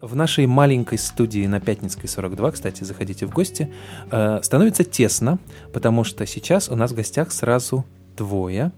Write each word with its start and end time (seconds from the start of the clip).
В 0.00 0.16
нашей 0.16 0.46
маленькой 0.46 0.96
студии 0.96 1.46
на 1.46 1.60
Пятницкой 1.60 2.08
42, 2.08 2.52
кстати, 2.52 2.84
заходите 2.84 3.26
в 3.26 3.30
гости, 3.34 3.70
э, 4.10 4.40
становится 4.42 4.82
тесно, 4.82 5.38
потому 5.74 6.04
что 6.04 6.26
сейчас 6.26 6.70
у 6.70 6.74
нас 6.74 6.92
в 6.92 6.94
гостях 6.94 7.30
сразу 7.32 7.84
двое 8.16 8.72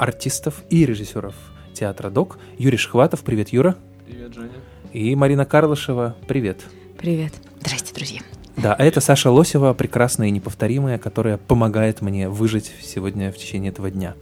артистов 0.00 0.64
и 0.68 0.84
режиссеров 0.84 1.36
театра 1.74 2.10
ДОК. 2.10 2.40
Юрий 2.58 2.76
Шхватов, 2.76 3.20
привет, 3.20 3.50
Юра. 3.50 3.76
Привет, 4.04 4.34
Женя. 4.34 4.50
И 4.92 5.14
Марина 5.14 5.44
Карлышева, 5.44 6.16
привет. 6.26 6.62
Привет. 6.98 7.34
Здрасте, 7.60 7.94
друзья. 7.94 8.20
Да, 8.56 8.74
а 8.74 8.84
это 8.84 9.00
Саша 9.00 9.30
Лосева, 9.30 9.72
прекрасная 9.74 10.26
и 10.26 10.32
неповторимая, 10.32 10.98
которая 10.98 11.38
помогает 11.38 12.02
мне 12.02 12.28
выжить 12.28 12.72
сегодня 12.82 13.30
в 13.30 13.36
течение 13.36 13.70
этого 13.70 13.92
дня. 13.92 14.14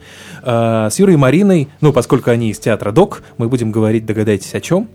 Э, 0.42 0.88
С 0.90 0.98
Юрой 0.98 1.14
и 1.14 1.16
Мариной, 1.16 1.68
ну, 1.80 1.94
поскольку 1.94 2.30
они 2.30 2.50
из 2.50 2.58
театра 2.58 2.92
ДОК, 2.92 3.22
мы 3.38 3.48
будем 3.48 3.72
говорить, 3.72 4.04
догадайтесь, 4.04 4.54
о 4.54 4.60
чем? 4.60 4.86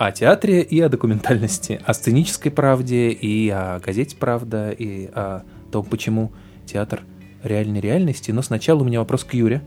О 0.00 0.12
театре 0.12 0.62
и 0.62 0.80
о 0.80 0.88
документальности, 0.88 1.78
о 1.84 1.92
сценической 1.92 2.50
правде 2.50 3.10
и 3.10 3.50
о 3.50 3.80
газете 3.80 4.16
«Правда», 4.16 4.70
и 4.70 5.10
о 5.12 5.42
том, 5.70 5.84
почему 5.84 6.32
театр 6.64 7.02
реальной 7.42 7.80
реальности. 7.80 8.30
Но 8.30 8.40
сначала 8.40 8.80
у 8.80 8.84
меня 8.84 9.00
вопрос 9.00 9.24
к 9.24 9.34
Юре, 9.34 9.60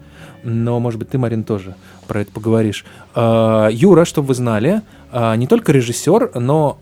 но, 0.43 0.79
может 0.79 0.97
быть, 0.97 1.09
ты, 1.09 1.19
Марин, 1.19 1.43
тоже 1.43 1.75
про 2.07 2.21
это 2.21 2.31
поговоришь. 2.31 2.83
Э, 3.13 3.69
Юра, 3.71 4.05
чтобы 4.05 4.29
вы 4.29 4.33
знали, 4.33 4.81
э, 5.11 5.35
не 5.35 5.45
только 5.45 5.71
режиссер, 5.71 6.31
но, 6.39 6.79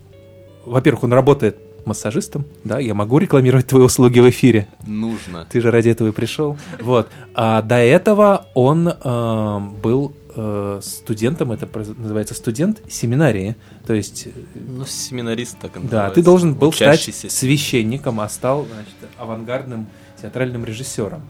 во-первых, 0.65 1.03
он 1.03 1.11
работает 1.11 1.57
массажистом, 1.85 2.45
да, 2.63 2.79
я 2.79 2.93
могу 2.93 3.17
рекламировать 3.17 3.67
твои 3.67 3.83
услуги 3.83 4.21
в 4.21 4.29
эфире. 4.29 4.69
Нужно. 4.87 5.45
Ты 5.49 5.59
же 5.59 5.71
ради 5.71 5.89
этого 5.89 6.07
и 6.07 6.11
пришел. 6.11 6.57
Вот. 6.79 7.09
А 7.33 7.61
до 7.61 7.75
этого 7.75 8.45
он 8.53 8.87
э, 8.87 9.59
был 9.83 10.13
э, 10.35 10.79
студентом, 10.83 11.51
это 11.51 11.67
называется 11.97 12.33
студент 12.33 12.81
семинарии. 12.89 13.55
То 13.85 13.93
есть, 13.93 14.27
э, 14.27 14.31
Ну, 14.55 14.85
семинарист 14.85 15.57
так 15.59 15.77
и 15.77 15.79
да, 15.79 16.09
ты 16.09 16.21
должен 16.23 16.53
был 16.53 16.69
Учащийся. 16.69 17.19
стать 17.19 17.31
священником, 17.31 18.19
а 18.19 18.29
стал, 18.29 18.65
значит, 18.65 18.93
авангардным 19.17 19.87
театральным 20.21 20.65
режиссером. 20.65 21.21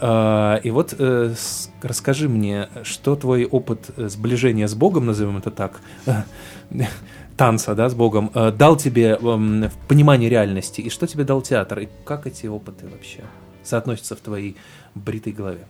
Э, 0.00 0.60
И 0.62 0.70
вот 0.70 0.94
э, 0.98 1.34
с- 1.36 1.70
расскажи 1.82 2.28
мне, 2.28 2.68
что 2.84 3.16
твой 3.16 3.44
опыт 3.44 3.90
э, 3.96 4.08
сближения 4.08 4.66
с 4.68 4.74
Богом, 4.74 5.06
назовем 5.06 5.36
это 5.38 5.50
так, 5.50 5.80
танца, 7.36 7.74
да, 7.74 7.88
с 7.88 7.94
Богом, 7.94 8.30
э, 8.34 8.52
дал 8.52 8.76
тебе 8.76 9.18
эм, 9.20 9.70
понимание 9.88 10.28
реальности, 10.28 10.80
и 10.80 10.90
что 10.90 11.06
тебе 11.06 11.24
дал 11.24 11.40
театр, 11.42 11.78
и 11.80 11.88
как 12.04 12.26
эти 12.26 12.46
опыты 12.46 12.86
вообще 12.88 13.22
соотносятся 13.64 14.14
в 14.16 14.20
твоей 14.20 14.56
бритой 14.94 15.32
голове? 15.32 15.66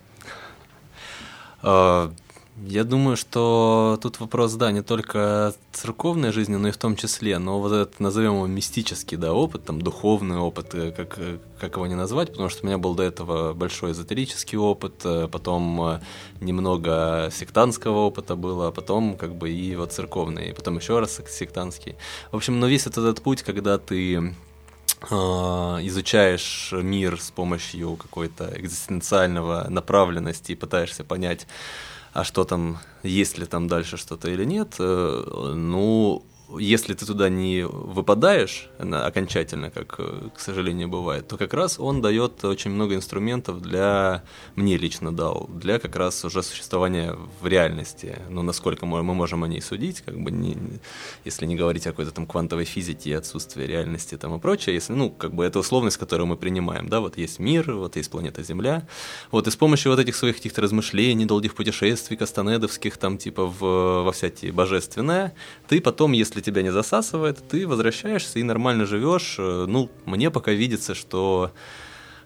Я 2.66 2.82
думаю, 2.82 3.16
что 3.16 3.98
тут 4.02 4.18
вопрос, 4.18 4.54
да, 4.54 4.72
не 4.72 4.82
только 4.82 5.54
церковной 5.72 6.32
жизни, 6.32 6.56
но 6.56 6.68
и 6.68 6.70
в 6.72 6.76
том 6.76 6.96
числе, 6.96 7.38
но 7.38 7.60
вот 7.60 7.70
этот, 7.72 8.00
назовем 8.00 8.34
его 8.34 8.46
мистический, 8.48 9.16
да, 9.16 9.32
опыт, 9.32 9.64
там, 9.64 9.80
духовный 9.80 10.38
опыт, 10.38 10.74
э, 10.74 10.90
как, 10.90 11.18
э, 11.18 11.38
как 11.60 11.76
его 11.76 11.86
не 11.86 11.94
назвать, 11.94 12.30
потому 12.30 12.48
что 12.48 12.64
у 12.64 12.66
меня 12.66 12.76
был 12.76 12.96
до 12.96 13.04
этого 13.04 13.52
большой 13.52 13.92
эзотерический 13.92 14.58
опыт, 14.58 15.02
э, 15.04 15.28
потом 15.30 16.00
немного 16.40 17.30
сектантского 17.32 17.98
опыта 17.98 18.34
было, 18.34 18.68
а 18.68 18.72
потом 18.72 19.16
как 19.16 19.36
бы 19.36 19.50
и 19.50 19.76
вот 19.76 19.92
церковный, 19.92 20.50
и 20.50 20.52
потом 20.52 20.78
еще 20.78 20.98
раз 20.98 21.20
сектантский. 21.28 21.94
В 22.32 22.36
общем, 22.36 22.58
но 22.58 22.66
весь 22.66 22.86
этот, 22.88 23.04
этот 23.04 23.22
путь, 23.22 23.42
когда 23.42 23.78
ты 23.78 24.34
изучаешь 25.00 26.70
мир 26.72 27.20
с 27.20 27.30
помощью 27.30 27.94
какой-то 27.94 28.52
экзистенциального 28.56 29.66
направленности 29.68 30.52
и 30.52 30.56
пытаешься 30.56 31.04
понять, 31.04 31.46
а 32.12 32.24
что 32.24 32.44
там, 32.44 32.78
есть 33.02 33.38
ли 33.38 33.46
там 33.46 33.68
дальше 33.68 33.96
что-то 33.96 34.30
или 34.30 34.44
нет, 34.44 34.76
э, 34.78 35.52
ну, 35.54 36.24
если 36.56 36.94
ты 36.94 37.04
туда 37.04 37.28
не 37.28 37.66
выпадаешь 37.66 38.68
окончательно, 38.78 39.70
как, 39.70 39.96
э, 39.98 40.28
к 40.34 40.40
сожалению, 40.40 40.88
бывает, 40.88 41.28
то 41.28 41.36
как 41.36 41.52
раз 41.52 41.78
он 41.78 42.00
дает 42.00 42.44
очень 42.44 42.70
много 42.70 42.94
инструментов 42.94 43.60
для, 43.60 44.24
мне 44.56 44.78
лично 44.78 45.14
дал, 45.14 45.48
для 45.52 45.78
как 45.78 45.96
раз 45.96 46.24
уже 46.24 46.42
существования 46.42 47.16
в 47.40 47.46
реальности. 47.46 48.18
Ну, 48.30 48.42
насколько 48.42 48.86
мы, 48.86 49.02
мы 49.02 49.14
можем 49.14 49.44
о 49.44 49.48
ней 49.48 49.60
судить, 49.60 50.00
как 50.00 50.18
бы, 50.18 50.30
не, 50.30 50.56
если 51.24 51.44
не 51.46 51.56
говорить 51.56 51.86
о 51.86 51.90
какой-то 51.90 52.12
там 52.12 52.26
квантовой 52.26 52.64
физике 52.64 53.10
и 53.10 53.12
отсутствии 53.12 53.64
реальности 53.64 54.16
там 54.16 54.34
и 54.36 54.38
прочее, 54.38 54.74
если, 54.74 54.94
ну, 54.94 55.10
как 55.10 55.34
бы 55.34 55.44
это 55.44 55.58
условность, 55.58 55.98
которую 55.98 56.28
мы 56.28 56.36
принимаем, 56.36 56.88
да, 56.88 57.00
вот 57.00 57.18
есть 57.18 57.38
мир, 57.38 57.74
вот 57.74 57.96
есть 57.96 58.10
планета 58.10 58.42
Земля, 58.42 58.86
вот, 59.30 59.46
и 59.46 59.50
с 59.50 59.56
помощью 59.56 59.92
вот 59.92 60.00
этих 60.00 60.16
своих 60.16 60.36
каких-то 60.36 60.62
размышлений, 60.62 61.26
долгих 61.26 61.54
путешествий, 61.54 62.16
кастанедовских, 62.16 62.96
там, 62.96 63.18
типа, 63.18 63.44
в, 63.44 64.04
во 64.04 64.12
всякие 64.12 64.52
божественное, 64.52 65.34
ты 65.68 65.80
потом, 65.80 66.12
если 66.12 66.37
тебя 66.40 66.62
не 66.62 66.70
засасывает, 66.70 67.38
ты 67.48 67.66
возвращаешься 67.66 68.38
и 68.38 68.42
нормально 68.42 68.86
живешь, 68.86 69.38
Э, 69.38 69.66
ну, 69.68 69.90
мне 70.04 70.30
пока 70.30 70.52
видится, 70.52 70.94
что 70.94 71.52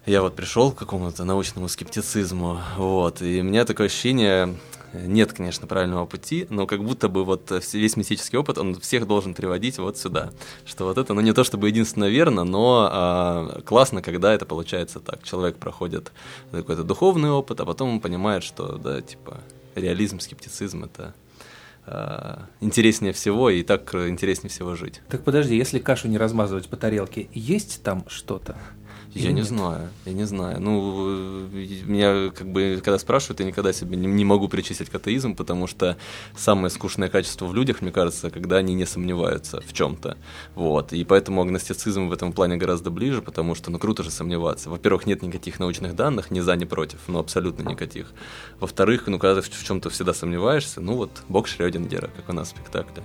я 0.07 0.23
вот 0.23 0.35
пришел 0.35 0.73
к 0.73 0.79
какому-то 0.79 1.25
научному 1.25 1.69
скептицизму, 1.69 2.61
вот, 2.77 3.23
и 3.23 3.41
у 3.41 3.45
меня 3.45 3.65
такое 3.65 3.87
ощущение, 3.87 4.57
нет, 4.93 5.33
конечно, 5.33 5.67
правильного 5.69 6.07
пути, 6.07 6.47
но 6.51 6.67
как 6.67 6.83
будто 6.83 7.09
бы 7.09 7.25
вот 7.25 7.53
весь 7.73 7.97
мистический 7.97 8.37
опыт, 8.37 8.59
он 8.59 8.81
всех 8.81 9.07
должен 9.07 9.35
приводить 9.35 9.79
вот 9.79 9.97
сюда, 9.97 10.33
что 10.65 10.87
вот 10.87 10.99
это, 10.99 11.15
ну 11.15 11.21
не 11.21 11.33
то 11.33 11.45
чтобы 11.45 11.69
единственно 11.69 12.09
верно, 12.09 12.43
но 12.43 12.89
а, 12.91 13.61
классно, 13.65 14.03
когда 14.03 14.35
это 14.35 14.45
получается 14.45 14.99
так, 14.99 15.23
человек 15.23 15.57
проходит 15.57 16.11
какой-то 16.51 16.83
духовный 16.83 17.31
опыт, 17.31 17.61
а 17.61 17.65
потом 17.65 17.91
он 17.91 18.01
понимает, 18.01 18.43
что, 18.43 18.79
да, 18.79 19.01
типа, 19.01 19.41
реализм, 19.77 20.19
скептицизм— 20.19 20.85
это 20.93 21.15
интереснее 22.61 23.13
всего, 23.13 23.51
и 23.51 23.63
так 23.63 23.93
э, 23.95 24.09
интереснее 24.09 24.51
всего 24.51 24.75
жить. 24.77 25.03
Так 25.09 25.25
подожди, 25.25 25.57
если 25.57 25.79
кашу 25.79 26.09
не 26.09 26.19
размазывать 26.19 26.69
по 26.69 26.77
тарелке, 26.77 27.29
есть 27.33 27.83
там 27.83 28.05
что-то? 28.09 28.57
Я 29.15 29.25
Или 29.25 29.33
не 29.33 29.35
нет? 29.41 29.47
знаю, 29.47 29.91
я 30.07 30.13
не 30.15 30.25
знаю. 30.25 30.59
Ну, 30.59 31.47
меня 31.85 32.31
как 32.31 32.51
бы, 32.51 32.81
когда 32.83 32.99
спрашивают, 32.99 33.41
я 33.41 33.47
никогда 33.47 33.71
себе 33.75 33.95
не, 33.97 34.07
не 34.07 34.25
могу 34.25 34.49
причислить 34.49 34.89
к 34.89 34.95
атеизму, 34.95 35.37
потому 35.37 35.67
что 35.67 35.99
самое 36.35 36.71
скучное 36.71 37.11
качество 37.11 37.45
в 37.45 37.55
людях, 37.55 37.83
мне 37.83 37.93
кажется, 37.93 38.31
когда 38.31 38.57
они 38.57 38.73
не 38.73 38.87
сомневаются 38.87 39.61
в 39.61 39.75
чем-то. 39.75 40.17
Вот. 40.55 40.95
И 40.95 41.05
поэтому 41.05 41.43
агностицизм 41.43 42.09
в 42.09 42.13
этом 42.13 42.33
плане 42.33 42.57
гораздо 42.57 42.91
ближе, 42.91 43.21
потому 43.21 43.55
что, 43.55 43.71
ну, 43.71 43.79
круто 43.79 44.03
же 44.03 44.11
сомневаться. 44.11 44.71
Во-первых, 44.71 45.05
нет 45.05 45.21
никаких 45.23 45.61
научных 45.61 45.95
данных, 45.95 46.31
ни 46.31 46.41
за, 46.41 46.57
ни 46.57 46.65
против, 46.65 47.01
ну, 47.07 47.19
абсолютно 47.19 47.69
никаких. 47.69 48.13
Во-вторых, 48.61 49.09
ну, 49.09 49.19
когда 49.19 49.43
ты 49.43 49.51
в 49.51 49.65
чем-то 49.65 49.91
всегда 49.91 50.15
сомневаешься, 50.15 50.81
ну, 50.81 50.97
вот, 50.97 51.23
бог 51.29 51.49
Шрёдингера, 51.49 52.09
как 52.17 52.31
у 52.31 52.33
нас 52.33 52.49
в 52.49 52.51
спектакле. 52.53 53.03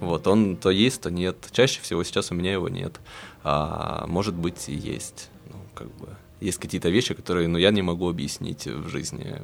Вот, 0.00 0.26
он 0.26 0.56
то 0.56 0.70
есть, 0.70 1.02
то 1.02 1.10
нет. 1.12 1.36
Чаще 1.52 1.80
всего 1.80 2.02
сейчас 2.02 2.32
у 2.32 2.34
меня 2.34 2.52
его 2.52 2.68
нет. 2.68 3.00
А 3.44 4.04
может 4.08 4.34
быть 4.34 4.68
и 4.68 4.74
есть. 4.74 5.30
Как 5.74 5.88
бы 5.96 6.08
есть 6.40 6.58
какие-то 6.58 6.88
вещи, 6.90 7.14
которые, 7.14 7.48
ну, 7.48 7.58
я 7.58 7.70
не 7.70 7.82
могу 7.82 8.08
объяснить 8.08 8.66
в 8.66 8.88
жизни, 8.88 9.36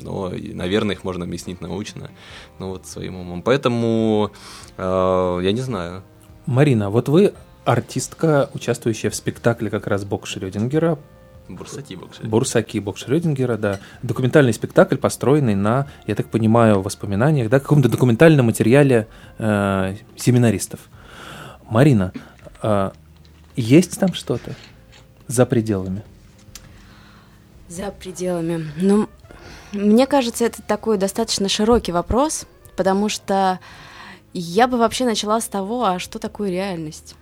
но, 0.00 0.30
наверное, 0.30 0.94
их 0.94 1.04
можно 1.04 1.24
объяснить 1.24 1.60
научно, 1.60 2.10
ну, 2.58 2.68
вот 2.68 2.86
своим 2.86 3.16
умом. 3.16 3.42
Поэтому 3.42 4.30
э, 4.76 5.40
я 5.42 5.52
не 5.52 5.60
знаю. 5.60 6.02
Марина, 6.46 6.90
вот 6.90 7.08
вы 7.08 7.34
артистка, 7.64 8.48
участвующая 8.54 9.10
в 9.10 9.14
спектакле 9.14 9.70
как 9.70 9.86
раз 9.86 10.04
Бог 10.04 10.26
Шрёдингера, 10.26 10.98
Бурсаки, 11.48 11.96
бокшер. 11.96 12.26
Бурсаки 12.28 12.78
Бог 12.78 12.96
Шрёдингера, 12.96 13.56
да. 13.56 13.80
Документальный 14.02 14.52
спектакль, 14.52 14.96
построенный 14.96 15.56
на, 15.56 15.88
я 16.06 16.14
так 16.14 16.28
понимаю, 16.28 16.80
воспоминаниях, 16.80 17.50
да, 17.50 17.58
каком-то 17.58 17.88
документальном 17.88 18.46
материале 18.46 19.08
э, 19.38 19.96
семинаристов. 20.16 20.78
Марина, 21.68 22.12
э, 22.62 22.90
есть 23.56 23.98
там 23.98 24.14
что-то 24.14 24.54
за 25.30 25.46
пределами? 25.46 26.02
За 27.68 27.92
пределами. 27.92 28.66
Ну, 28.76 29.08
мне 29.72 30.06
кажется, 30.06 30.44
это 30.44 30.60
такой 30.62 30.98
достаточно 30.98 31.48
широкий 31.48 31.92
вопрос, 31.92 32.46
потому 32.76 33.08
что 33.08 33.60
я 34.32 34.66
бы 34.66 34.76
вообще 34.76 35.04
начала 35.04 35.40
с 35.40 35.46
того, 35.46 35.84
а 35.84 35.98
что 35.98 36.18
такое 36.18 36.50
реальность? 36.50 37.14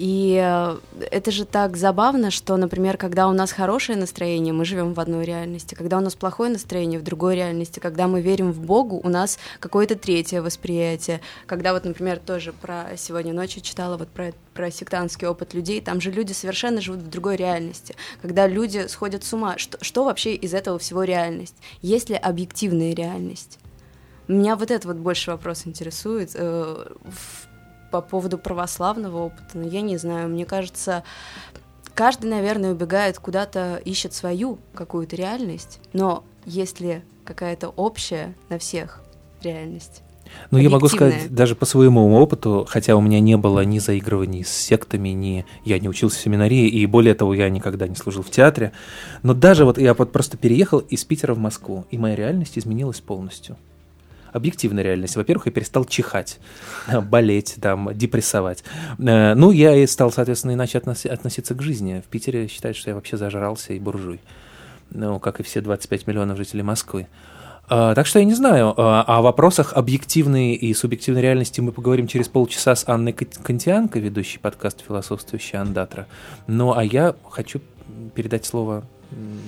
И 0.00 0.40
э, 0.42 0.78
это 1.10 1.30
же 1.30 1.44
так 1.44 1.76
забавно, 1.76 2.30
что, 2.30 2.56
например, 2.56 2.96
когда 2.96 3.28
у 3.28 3.32
нас 3.34 3.52
хорошее 3.52 3.98
настроение, 3.98 4.54
мы 4.54 4.64
живем 4.64 4.94
в 4.94 5.00
одной 5.00 5.26
реальности, 5.26 5.74
когда 5.74 5.98
у 5.98 6.00
нас 6.00 6.14
плохое 6.14 6.50
настроение 6.50 6.98
в 6.98 7.02
другой 7.02 7.36
реальности, 7.36 7.80
когда 7.80 8.08
мы 8.08 8.22
верим 8.22 8.50
в 8.50 8.60
Богу, 8.60 8.98
у 9.04 9.10
нас 9.10 9.38
какое-то 9.58 9.96
третье 9.96 10.40
восприятие. 10.40 11.20
Когда 11.44 11.74
вот, 11.74 11.84
например, 11.84 12.18
тоже 12.18 12.54
про 12.54 12.96
сегодня 12.96 13.34
ночью 13.34 13.60
читала 13.60 13.98
вот 13.98 14.08
про, 14.08 14.32
про 14.54 14.70
сектантский 14.70 15.26
опыт 15.26 15.52
людей, 15.52 15.82
там 15.82 16.00
же 16.00 16.10
люди 16.10 16.32
совершенно 16.32 16.80
живут 16.80 17.00
в 17.00 17.10
другой 17.10 17.36
реальности. 17.36 17.94
Когда 18.22 18.46
люди 18.46 18.86
сходят 18.88 19.22
с 19.22 19.34
ума, 19.34 19.58
что, 19.58 19.76
что 19.84 20.04
вообще 20.04 20.34
из 20.34 20.54
этого 20.54 20.78
всего 20.78 21.04
реальность? 21.04 21.56
Есть 21.82 22.08
ли 22.08 22.16
объективная 22.16 22.94
реальность? 22.94 23.58
Меня 24.28 24.56
вот 24.56 24.70
это 24.70 24.88
вот 24.88 24.96
больше 24.96 25.30
вопрос 25.30 25.66
интересует. 25.66 26.30
э, 26.32 26.86
в- 27.04 27.49
по 27.90 28.00
поводу 28.00 28.38
православного 28.38 29.18
опыта, 29.18 29.50
но 29.54 29.66
я 29.66 29.80
не 29.80 29.96
знаю, 29.96 30.28
мне 30.28 30.44
кажется, 30.44 31.02
каждый, 31.94 32.30
наверное, 32.30 32.72
убегает 32.72 33.18
куда-то, 33.18 33.80
ищет 33.84 34.14
свою 34.14 34.58
какую-то 34.74 35.16
реальность, 35.16 35.80
но 35.92 36.24
есть 36.44 36.80
ли 36.80 37.02
какая-то 37.24 37.68
общая 37.68 38.34
на 38.48 38.58
всех 38.58 39.02
реальность? 39.42 40.02
Ну, 40.50 40.58
я 40.58 40.70
могу 40.70 40.88
сказать, 40.88 41.32
даже 41.32 41.54
по 41.54 41.66
своему 41.66 42.14
опыту, 42.14 42.66
хотя 42.68 42.96
у 42.96 43.00
меня 43.00 43.20
не 43.20 43.36
было 43.36 43.64
ни 43.64 43.78
заигрываний 43.78 44.44
с 44.44 44.50
сектами, 44.50 45.10
ни 45.10 45.44
я 45.64 45.78
не 45.78 45.88
учился 45.88 46.18
в 46.18 46.20
семинарии, 46.20 46.68
и 46.68 46.86
более 46.86 47.14
того, 47.14 47.34
я 47.34 47.48
никогда 47.48 47.88
не 47.88 47.96
служил 47.96 48.22
в 48.22 48.30
театре. 48.30 48.72
Но 49.22 49.34
даже 49.34 49.64
вот 49.64 49.78
я 49.78 49.94
вот 49.94 50.12
просто 50.12 50.36
переехал 50.36 50.78
из 50.78 51.04
Питера 51.04 51.34
в 51.34 51.38
Москву, 51.38 51.84
и 51.90 51.98
моя 51.98 52.16
реальность 52.16 52.58
изменилась 52.58 53.00
полностью. 53.00 53.56
Объективная 54.32 54.84
реальность. 54.84 55.16
Во-первых, 55.16 55.46
я 55.46 55.52
перестал 55.52 55.84
чихать, 55.84 56.38
болеть, 57.10 57.56
там, 57.60 57.90
депрессовать. 57.94 58.64
Э, 58.98 59.34
ну, 59.34 59.50
я 59.50 59.76
и 59.76 59.86
стал, 59.86 60.12
соответственно, 60.12 60.52
иначе 60.52 60.78
относиться 60.78 61.54
к 61.54 61.62
жизни. 61.62 62.02
В 62.04 62.08
Питере 62.08 62.48
считают, 62.48 62.76
что 62.76 62.90
я 62.90 62.94
вообще 62.94 63.16
зажрался 63.16 63.72
и 63.72 63.78
буржуй. 63.78 64.20
Ну, 64.90 65.20
как 65.20 65.40
и 65.40 65.42
все 65.42 65.60
25 65.60 66.06
миллионов 66.06 66.36
жителей 66.36 66.62
Москвы. 66.62 67.06
А, 67.72 67.94
так 67.94 68.06
что 68.06 68.18
я 68.18 68.24
не 68.24 68.34
знаю. 68.34 68.74
А, 68.76 69.04
о 69.06 69.22
вопросах 69.22 69.74
объективной 69.74 70.54
и 70.54 70.74
субъективной 70.74 71.22
реальности 71.22 71.60
мы 71.60 71.70
поговорим 71.70 72.08
через 72.08 72.28
полчаса 72.28 72.74
с 72.74 72.88
Анной 72.88 73.12
Кантианко, 73.12 74.00
ведущей 74.00 74.38
подкаст 74.38 74.84
«Философствующая 74.86 75.60
Андатра». 75.60 76.08
Ну, 76.48 76.74
а 76.76 76.82
я 76.82 77.14
хочу 77.28 77.60
передать 78.16 78.44
слово 78.44 78.84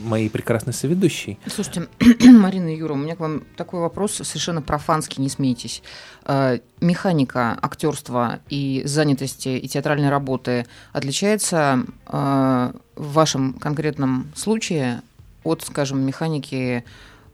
моей 0.04 0.28
прекрасной 0.28 0.72
соведущей. 0.72 1.38
Слушайте, 1.46 1.88
Марина 2.30 2.74
и 2.74 2.78
Юра, 2.78 2.94
у 2.94 2.96
меня 2.96 3.16
к 3.16 3.20
вам 3.20 3.42
такой 3.56 3.80
вопрос 3.80 4.14
совершенно 4.14 4.62
профанский, 4.62 5.22
не 5.22 5.28
смейтесь. 5.28 5.82
А, 6.24 6.58
механика 6.80 7.58
актерства 7.60 8.40
и 8.48 8.82
занятости 8.84 9.48
и 9.48 9.68
театральной 9.68 10.10
работы 10.10 10.66
отличается 10.92 11.84
в 12.06 12.72
вашем 12.96 13.54
конкретном 13.54 14.30
случае 14.34 15.02
от, 15.44 15.62
скажем, 15.62 16.00
механики 16.00 16.84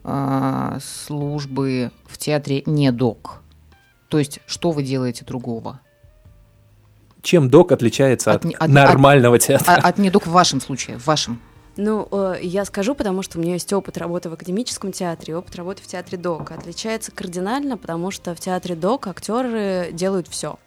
а, 0.03 0.79
службы 0.81 1.91
в 2.05 2.17
театре 2.17 2.63
не 2.65 2.91
док? 2.91 3.41
То 4.07 4.17
есть, 4.17 4.39
что 4.47 4.71
вы 4.71 4.83
делаете 4.83 5.25
другого? 5.25 5.79
Чем 7.21 7.49
док 7.49 7.71
отличается 7.71 8.31
от, 8.31 8.45
от 8.45 8.69
нормального 8.69 9.35
от, 9.35 9.41
театра? 9.41 9.73
От, 9.73 9.85
от 9.85 9.97
недок 9.97 10.25
в 10.25 10.31
вашем 10.31 10.61
случае, 10.61 10.97
в 10.97 11.05
вашем. 11.05 11.39
Ну, 11.81 12.09
э, 12.11 12.39
я 12.41 12.65
скажу, 12.65 12.93
потому 12.93 13.21
что 13.21 13.37
у 13.37 13.41
меня 13.41 13.53
есть 13.53 13.71
опыт 13.71 13.97
работы 13.97 14.29
в 14.29 14.33
академическом 14.33 14.91
театре, 14.91 15.37
опыт 15.37 15.55
работы 15.55 15.81
в 15.81 15.87
театре 15.87 16.17
док. 16.17 16.51
Отличается 16.51 17.13
кардинально, 17.13 17.77
потому 17.77 18.11
что 18.11 18.35
в 18.35 18.39
театре 18.41 18.75
док 18.75 19.07
актеры 19.07 19.87
делают 19.93 20.27
все. 20.27 20.59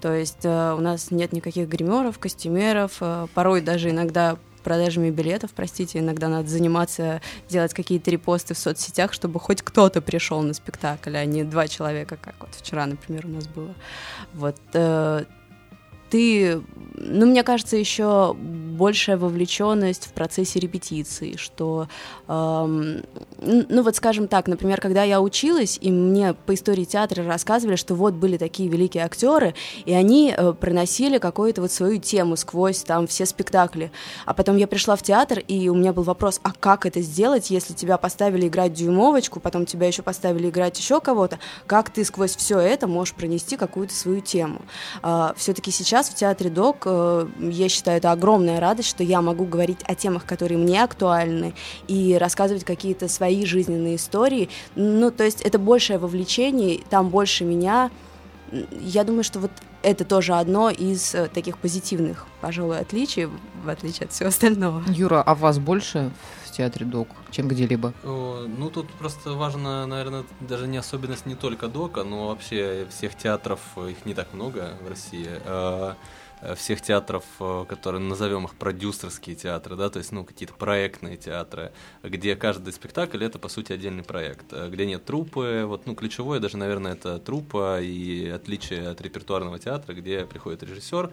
То 0.00 0.12
есть 0.12 0.44
э, 0.44 0.74
у 0.76 0.80
нас 0.80 1.12
нет 1.12 1.32
никаких 1.32 1.68
гримеров, 1.68 2.18
костюмеров, 2.18 2.96
э, 3.00 3.28
порой 3.34 3.60
даже 3.60 3.90
иногда 3.90 4.36
продажами 4.64 5.10
билетов, 5.10 5.52
простите, 5.54 6.00
иногда 6.00 6.26
надо 6.26 6.48
заниматься, 6.48 7.22
делать 7.48 7.72
какие-то 7.72 8.10
репосты 8.10 8.54
в 8.54 8.58
соцсетях, 8.58 9.12
чтобы 9.12 9.38
хоть 9.38 9.62
кто-то 9.62 10.02
пришел 10.02 10.42
на 10.42 10.54
спектакль, 10.54 11.16
а 11.16 11.24
не 11.24 11.44
два 11.44 11.68
человека, 11.68 12.18
как 12.20 12.34
вот 12.40 12.56
вчера, 12.56 12.84
например, 12.86 13.26
у 13.26 13.30
нас 13.30 13.46
было. 13.46 13.74
Вот 14.34 14.56
ты, 16.10 16.62
ну, 16.94 17.26
мне 17.26 17.42
кажется, 17.42 17.76
еще 17.76 18.34
большая 18.78 19.18
вовлеченность 19.18 20.06
в 20.06 20.12
процессе 20.12 20.60
репетиции, 20.60 21.36
что, 21.36 21.88
эм, 22.28 23.02
ну, 23.40 23.82
вот 23.82 23.96
скажем 23.96 24.28
так, 24.28 24.46
например, 24.46 24.80
когда 24.80 25.02
я 25.02 25.20
училась, 25.20 25.78
и 25.80 25.90
мне 25.90 26.32
по 26.32 26.54
истории 26.54 26.84
театра 26.84 27.24
рассказывали, 27.24 27.76
что 27.76 27.94
вот 27.94 28.14
были 28.14 28.36
такие 28.36 28.68
великие 28.68 29.04
актеры, 29.04 29.54
и 29.84 29.92
они 29.92 30.32
э, 30.34 30.52
проносили 30.52 31.18
какую-то 31.18 31.60
вот 31.60 31.72
свою 31.72 31.98
тему 31.98 32.36
сквозь 32.36 32.84
там 32.84 33.06
все 33.08 33.26
спектакли. 33.26 33.90
А 34.24 34.32
потом 34.32 34.56
я 34.56 34.68
пришла 34.68 34.94
в 34.94 35.02
театр, 35.02 35.40
и 35.40 35.68
у 35.68 35.74
меня 35.74 35.92
был 35.92 36.04
вопрос, 36.04 36.40
а 36.44 36.52
как 36.52 36.86
это 36.86 37.00
сделать, 37.00 37.50
если 37.50 37.74
тебя 37.74 37.98
поставили 37.98 38.46
играть 38.46 38.72
дюймовочку, 38.72 39.40
потом 39.40 39.66
тебя 39.66 39.88
еще 39.88 40.02
поставили 40.02 40.48
играть 40.48 40.78
еще 40.78 41.00
кого-то, 41.00 41.40
как 41.66 41.90
ты 41.90 42.04
сквозь 42.04 42.36
все 42.36 42.60
это 42.60 42.86
можешь 42.86 43.14
пронести 43.14 43.56
какую-то 43.56 43.94
свою 43.94 44.20
тему? 44.20 44.62
Э, 45.02 45.32
все-таки 45.36 45.72
сейчас 45.72 45.97
сейчас 45.98 46.10
в 46.10 46.14
театре 46.14 46.50
ДОК, 46.50 46.82
э, 46.86 47.26
я 47.40 47.68
считаю, 47.68 47.98
это 47.98 48.12
огромная 48.12 48.60
радость, 48.60 48.88
что 48.88 49.02
я 49.02 49.20
могу 49.20 49.44
говорить 49.44 49.78
о 49.84 49.94
темах, 49.94 50.24
которые 50.24 50.58
мне 50.58 50.82
актуальны, 50.82 51.54
и 51.88 52.16
рассказывать 52.18 52.64
какие-то 52.64 53.08
свои 53.08 53.44
жизненные 53.44 53.96
истории. 53.96 54.48
Ну, 54.76 55.10
то 55.10 55.24
есть 55.24 55.42
это 55.42 55.58
большее 55.58 55.98
вовлечение, 55.98 56.80
там 56.88 57.08
больше 57.08 57.44
меня. 57.44 57.90
Я 58.80 59.04
думаю, 59.04 59.24
что 59.24 59.40
вот 59.40 59.50
это 59.82 60.04
тоже 60.04 60.34
одно 60.34 60.70
из 60.70 61.14
э, 61.14 61.28
таких 61.28 61.58
позитивных, 61.58 62.26
пожалуй, 62.40 62.78
отличий, 62.78 63.28
в 63.64 63.68
отличие 63.68 64.06
от 64.06 64.12
всего 64.12 64.28
остального. 64.28 64.82
Юра, 64.88 65.22
а 65.22 65.34
вас 65.34 65.58
больше 65.58 66.10
в 66.44 66.52
театре 66.52 66.86
док, 66.86 67.08
чем 67.30 67.48
где-либо? 67.48 67.92
Ну, 68.02 68.70
тут 68.70 68.90
просто 68.92 69.32
важно, 69.32 69.86
наверное, 69.86 70.24
даже 70.40 70.66
не 70.66 70.78
особенность 70.78 71.26
не 71.26 71.34
только 71.34 71.68
дока, 71.68 72.04
но 72.04 72.28
вообще 72.28 72.86
всех 72.90 73.16
театров, 73.16 73.60
их 73.76 74.04
не 74.04 74.14
так 74.14 74.32
много 74.34 74.72
в 74.84 74.88
России. 74.88 75.28
А, 76.40 76.54
всех 76.54 76.80
театров, 76.80 77.24
которые 77.68 78.00
назовем 78.00 78.44
их 78.44 78.54
продюсерские 78.54 79.36
театры, 79.36 79.76
да, 79.76 79.90
то 79.90 79.98
есть, 79.98 80.12
ну, 80.12 80.24
какие-то 80.24 80.54
проектные 80.54 81.16
театры, 81.16 81.72
где 82.02 82.36
каждый 82.36 82.72
спектакль 82.72 83.24
это, 83.24 83.38
по 83.38 83.48
сути, 83.48 83.72
отдельный 83.72 84.04
проект, 84.04 84.52
где 84.52 84.86
нет 84.86 85.04
трупы, 85.04 85.64
вот, 85.66 85.86
ну, 85.86 85.94
ключевое 85.94 86.40
даже, 86.40 86.56
наверное, 86.56 86.92
это 86.92 87.18
трупа 87.18 87.80
и 87.80 88.28
отличие 88.28 88.88
от 88.88 89.00
репертуарного 89.00 89.58
театра, 89.58 89.94
где 89.94 90.24
приходит 90.24 90.62
режиссер, 90.62 91.10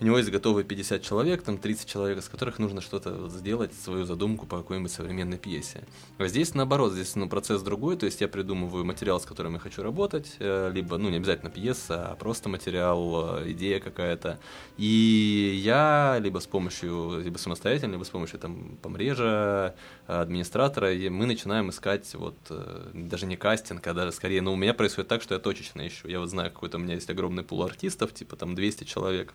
у 0.00 0.04
него 0.04 0.16
есть 0.16 0.30
готовые 0.30 0.64
50 0.64 1.02
человек, 1.02 1.42
там 1.42 1.58
30 1.58 1.86
человек, 1.86 2.18
из 2.18 2.28
которых 2.28 2.58
нужно 2.58 2.80
что-то 2.80 3.28
сделать, 3.28 3.74
свою 3.74 4.04
задумку 4.04 4.46
по 4.46 4.56
какой-нибудь 4.58 4.90
современной 4.90 5.36
пьесе. 5.36 5.82
А 6.16 6.26
здесь 6.26 6.54
наоборот, 6.54 6.92
здесь 6.92 7.14
ну, 7.16 7.28
процесс 7.28 7.60
другой, 7.62 7.96
то 7.96 8.06
есть 8.06 8.20
я 8.22 8.28
придумываю 8.28 8.84
материал, 8.84 9.20
с 9.20 9.26
которым 9.26 9.54
я 9.54 9.58
хочу 9.58 9.82
работать, 9.82 10.36
э, 10.38 10.70
либо, 10.72 10.96
ну, 10.96 11.10
не 11.10 11.18
обязательно 11.18 11.50
пьеса, 11.50 12.08
а 12.08 12.16
просто 12.16 12.48
материал, 12.48 13.40
э, 13.40 13.52
идея 13.52 13.78
какая-то. 13.78 14.40
И 14.78 15.60
я 15.62 16.16
либо 16.18 16.38
с 16.38 16.46
помощью, 16.46 17.20
либо 17.22 17.36
самостоятельно, 17.36 17.92
либо 17.92 18.04
с 18.04 18.10
помощью 18.10 18.38
там 18.38 18.78
помрежа, 18.80 19.74
администратора, 20.06 20.92
и 20.92 21.08
мы 21.08 21.26
начинаем 21.26 21.70
искать 21.70 22.12
вот 22.14 22.36
э, 22.48 22.90
даже 22.94 23.26
не 23.26 23.36
кастинг, 23.36 23.86
а 23.86 23.92
даже 23.92 24.12
скорее, 24.12 24.40
ну, 24.40 24.54
у 24.54 24.56
меня 24.56 24.72
происходит 24.72 25.08
так, 25.08 25.20
что 25.22 25.34
я 25.34 25.40
точечно 25.40 25.86
ищу. 25.86 26.08
Я 26.08 26.20
вот 26.20 26.30
знаю, 26.30 26.50
какой-то 26.50 26.78
у 26.78 26.80
меня 26.80 26.94
есть 26.94 27.10
огромный 27.10 27.42
пул 27.42 27.62
артистов, 27.62 28.14
типа 28.14 28.36
там 28.36 28.54
200 28.54 28.84
человек. 28.84 29.34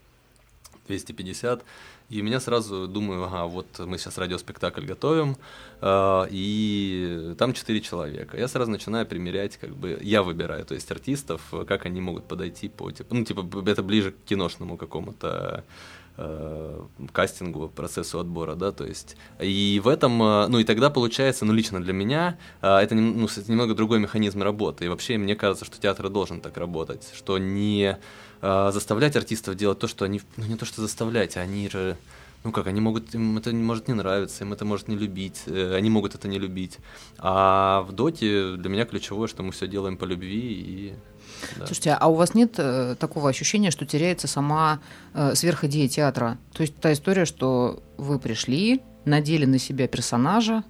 250. 0.88 1.64
И 2.10 2.22
меня 2.22 2.40
сразу 2.40 2.88
думаю, 2.88 3.24
ага, 3.24 3.46
вот 3.46 3.80
мы 3.80 3.98
сейчас 3.98 4.18
радиоспектакль 4.18 4.86
готовим, 4.86 5.38
э, 5.82 6.28
и 6.30 7.36
там 7.38 7.54
4 7.54 7.82
человека. 7.82 8.38
Я 8.38 8.48
сразу 8.48 8.70
начинаю 8.70 9.06
примерять, 9.06 9.58
как 9.58 9.76
бы, 9.76 10.00
я 10.02 10.22
выбираю, 10.22 10.66
то 10.66 10.76
есть 10.76 10.92
артистов, 10.92 11.42
как 11.68 11.86
они 11.86 12.02
могут 12.02 12.28
подойти 12.28 12.70
по, 12.70 12.92
типа, 12.92 13.16
ну, 13.16 13.26
типа, 13.26 13.48
это 13.68 13.82
ближе 13.82 14.12
к 14.12 14.24
киношному 14.26 14.78
какому-то 14.78 15.64
э, 16.18 16.82
кастингу, 17.12 17.70
процессу 17.70 18.20
отбора, 18.20 18.56
да, 18.56 18.72
то 18.72 18.86
есть, 18.86 19.18
и 19.40 19.82
в 19.84 19.88
этом, 19.88 20.22
э, 20.22 20.48
ну, 20.48 20.60
и 20.60 20.64
тогда 20.64 20.90
получается, 20.90 21.46
ну, 21.46 21.54
лично 21.54 21.82
для 21.82 21.94
меня, 21.94 22.38
э, 22.62 22.78
это, 22.78 22.96
ну, 22.96 23.28
немного 23.48 23.74
другой 23.74 24.00
механизм 24.00 24.44
работы, 24.44 24.86
и 24.86 24.88
вообще 24.88 25.18
мне 25.18 25.36
кажется, 25.36 25.66
что 25.66 25.80
театр 25.80 26.10
должен 26.10 26.42
так 26.42 26.58
работать, 26.58 27.12
что 27.14 27.38
не 27.38 27.98
э, 28.42 28.70
заставлять 28.72 29.16
артистов 29.16 29.56
делать 29.56 29.80
то, 29.80 29.88
что 29.88 30.06
они, 30.06 30.22
ну 30.38 30.46
не 30.46 30.56
то 30.56 30.66
что 30.66 30.82
заставлять, 30.82 31.38
а 31.38 31.42
они 31.42 31.70
же, 31.70 31.98
ну 32.46 32.52
как, 32.52 32.68
они 32.68 32.80
могут, 32.80 33.16
им 33.16 33.38
это 33.38 33.54
может 33.54 33.88
не 33.88 33.96
нравиться, 33.96 34.44
им 34.44 34.54
это 34.54 34.66
может 34.66 34.88
не 34.88 34.96
любить, 34.96 35.42
э, 35.48 35.76
они 35.76 35.90
могут 35.90 36.14
это 36.14 36.28
не 36.28 36.40
любить. 36.40 36.78
А 37.18 37.82
в 37.82 37.92
доте 37.92 38.56
для 38.56 38.70
меня 38.70 38.86
ключевое, 38.86 39.28
что 39.28 39.44
мы 39.44 39.52
все 39.52 39.68
делаем 39.68 39.98
по 39.98 40.06
любви 40.06 40.40
и 40.40 40.94
да. 41.58 41.66
Слушайте, 41.66 41.98
а 42.00 42.08
у 42.08 42.14
вас 42.14 42.34
нет 42.34 42.54
э, 42.58 42.96
такого 43.00 43.30
ощущения, 43.30 43.72
что 43.72 43.86
теряется 43.86 44.28
сама 44.28 44.80
э, 45.14 45.36
сверхидея 45.36 45.88
театра? 45.88 46.38
То 46.54 46.62
есть 46.62 46.76
та 46.78 46.94
история, 46.94 47.26
что 47.26 47.82
вы 47.98 48.20
пришли, 48.20 48.82
надели 49.06 49.46
на 49.46 49.58
себя 49.58 49.88
персонажа, 49.88 50.64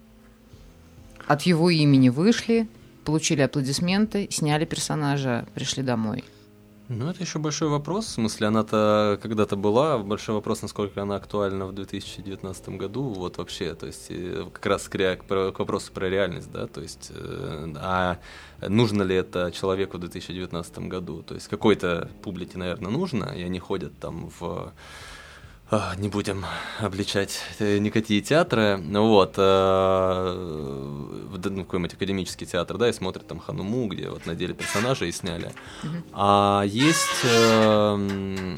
от 1.28 1.42
его 1.44 1.70
имени 1.70 2.10
вышли, 2.10 2.68
получили 3.04 3.42
аплодисменты, 3.42 4.28
сняли 4.32 4.66
персонажа, 4.66 5.46
пришли 5.54 5.84
домой. 5.84 6.24
Ну, 6.88 7.10
это 7.10 7.24
еще 7.24 7.40
большой 7.40 7.70
вопрос. 7.70 8.06
В 8.06 8.10
смысле, 8.10 8.48
она-то 8.48 9.18
когда-то 9.20 9.56
была. 9.56 9.98
Большой 9.98 10.36
вопрос, 10.36 10.62
насколько 10.62 11.02
она 11.02 11.16
актуальна 11.16 11.66
в 11.66 11.74
2019 11.74 12.70
году. 12.70 13.10
Вот 13.10 13.38
вообще, 13.38 13.74
то 13.74 13.88
есть, 13.88 14.08
э, 14.10 14.46
как 14.54 14.64
раз 14.68 14.88
к, 14.88 14.96
к 14.96 15.60
вопросу 15.60 15.92
про 15.92 16.10
реальность, 16.10 16.52
да, 16.52 16.68
то 16.68 16.82
есть, 16.82 17.12
э, 17.12 17.74
а 17.78 18.20
нужно 18.62 19.02
ли 19.02 19.16
это 19.16 19.52
человеку 19.52 19.98
в 19.98 20.02
2019 20.02 20.78
году? 20.88 21.24
То 21.24 21.34
есть, 21.34 21.48
какой-то 21.48 22.08
публике, 22.22 22.60
наверное, 22.60 22.92
нужно, 22.92 23.34
и 23.36 23.42
они 23.42 23.58
ходят 23.58 23.98
там 23.98 24.30
в 24.40 24.72
не 25.98 26.10
будем 26.10 26.46
обличать 26.80 27.42
э, 27.60 27.80
никакие 27.80 28.22
театры, 28.22 28.78
ну 28.78 29.08
вот, 29.10 29.34
э, 29.38 30.34
ну, 31.44 31.64
какой-нибудь 31.64 31.94
академический 31.94 32.46
театр, 32.46 32.78
да, 32.78 32.90
и 32.90 32.94
смотрят 32.94 33.28
там 33.28 33.40
Хануму, 33.40 33.88
где 33.88 34.10
вот 34.10 34.26
надели 34.28 34.54
персонажей 34.54 35.10
и 35.10 35.12
сняли. 35.12 35.52
А 36.14 36.64
есть 36.68 37.24
э, 37.24 38.58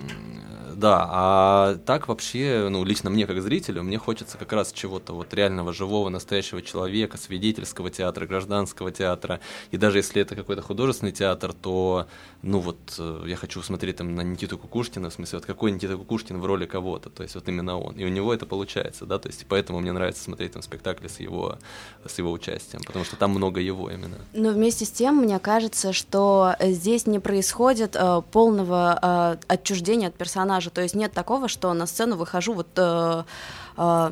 да. 0.77 1.07
А 1.09 1.75
так 1.85 2.07
вообще, 2.07 2.67
ну, 2.69 2.83
лично 2.83 3.09
мне 3.09 3.25
как 3.25 3.41
зрителю, 3.41 3.81
мне 3.81 3.97
хочется 3.97 4.37
как 4.37 4.53
раз 4.53 4.71
чего-то 4.71 5.13
вот 5.13 5.33
реального, 5.33 5.73
живого, 5.73 6.09
настоящего 6.09 6.61
человека, 6.61 7.17
свидетельского 7.17 7.89
театра, 7.89 8.27
гражданского 8.27 8.91
театра. 8.91 9.39
И 9.71 9.77
даже 9.77 9.97
если 9.97 10.21
это 10.21 10.35
какой-то 10.35 10.61
художественный 10.61 11.11
театр, 11.11 11.53
то, 11.53 12.05
ну 12.43 12.59
вот, 12.59 12.77
э, 12.99 13.23
я 13.25 13.35
хочу 13.35 13.63
смотреть 13.63 13.95
там 13.95 14.13
на 14.13 14.21
Никиту 14.21 14.59
Кукушкина, 14.59 15.09
в 15.09 15.13
смысле, 15.13 15.39
вот 15.39 15.47
какой 15.47 15.71
Никита 15.71 15.97
Кукушкин 15.97 16.39
в 16.39 16.45
роли 16.45 16.67
кого-то, 16.67 17.09
то 17.09 17.23
есть 17.23 17.33
вот 17.33 17.49
именно 17.49 17.79
он. 17.79 17.95
И 17.95 18.05
у 18.05 18.09
него 18.09 18.31
это 18.31 18.45
получается, 18.45 19.07
да, 19.07 19.17
то 19.17 19.29
есть 19.29 19.47
поэтому 19.49 19.79
мне 19.79 19.93
нравится 19.93 20.23
смотреть 20.23 20.51
там 20.51 20.61
спектакли 20.61 21.07
с 21.07 21.19
его, 21.19 21.57
с 22.05 22.15
его 22.19 22.31
участием, 22.31 22.83
потому 22.85 23.03
что 23.03 23.15
там 23.15 23.31
много 23.31 23.59
его 23.59 23.89
именно. 23.89 24.17
Но 24.33 24.51
вместе 24.51 24.85
с 24.85 24.91
тем, 24.91 25.15
мне 25.15 25.39
кажется, 25.39 25.91
что 25.91 26.55
здесь 26.59 27.07
не 27.07 27.17
происходит 27.17 27.95
э, 27.95 28.21
полного 28.31 28.99
э, 29.01 29.37
отчуждения 29.47 30.09
от 30.09 30.13
персонажа, 30.13 30.66
то 30.69 30.81
есть 30.81 30.95
нет 30.95 31.11
такого, 31.13 31.47
что 31.47 31.73
на 31.73 31.85
сцену 31.85 32.15
выхожу 32.15 32.53
вот... 32.53 32.67
Э, 32.77 33.23
э, 33.77 34.11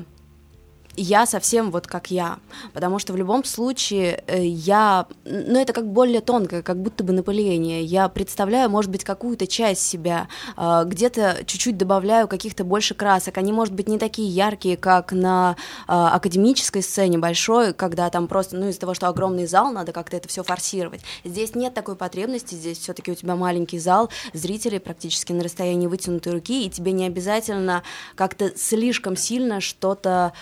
я 0.97 1.25
совсем 1.25 1.71
вот 1.71 1.87
как 1.87 2.11
я, 2.11 2.39
потому 2.73 2.99
что 2.99 3.13
в 3.13 3.17
любом 3.17 3.43
случае 3.43 4.23
э, 4.27 4.45
я, 4.45 5.07
ну 5.25 5.59
это 5.59 5.73
как 5.73 5.87
более 5.87 6.21
тонкое, 6.21 6.61
как 6.61 6.81
будто 6.81 7.03
бы 7.03 7.13
напыление, 7.13 7.83
я 7.83 8.09
представляю, 8.09 8.69
может 8.69 8.91
быть, 8.91 9.03
какую-то 9.03 9.47
часть 9.47 9.81
себя, 9.81 10.27
э, 10.57 10.83
где-то 10.85 11.43
чуть-чуть 11.45 11.77
добавляю 11.77 12.27
каких-то 12.27 12.63
больше 12.63 12.93
красок, 12.93 13.37
они, 13.37 13.51
может 13.51 13.73
быть, 13.73 13.87
не 13.87 13.97
такие 13.97 14.29
яркие, 14.29 14.77
как 14.77 15.11
на 15.11 15.55
э, 15.87 15.91
академической 15.91 16.81
сцене 16.81 17.17
большой, 17.17 17.73
когда 17.73 18.09
там 18.09 18.27
просто, 18.27 18.55
ну 18.55 18.69
из-за 18.69 18.79
того, 18.79 18.93
что 18.93 19.07
огромный 19.07 19.47
зал, 19.47 19.71
надо 19.71 19.91
как-то 19.91 20.17
это 20.17 20.27
все 20.27 20.43
форсировать. 20.43 21.01
Здесь 21.23 21.55
нет 21.55 21.73
такой 21.73 21.95
потребности, 21.95 22.55
здесь 22.55 22.79
все-таки 22.79 23.11
у 23.11 23.15
тебя 23.15 23.35
маленький 23.35 23.79
зал, 23.79 24.09
зрители 24.33 24.77
практически 24.77 25.33
на 25.33 25.43
расстоянии 25.43 25.87
вытянутой 25.87 26.33
руки, 26.33 26.65
и 26.65 26.69
тебе 26.69 26.91
не 26.91 27.05
обязательно 27.05 27.83
как-то 28.15 28.57
слишком 28.57 29.15
сильно 29.15 29.61
что-то 29.61 30.33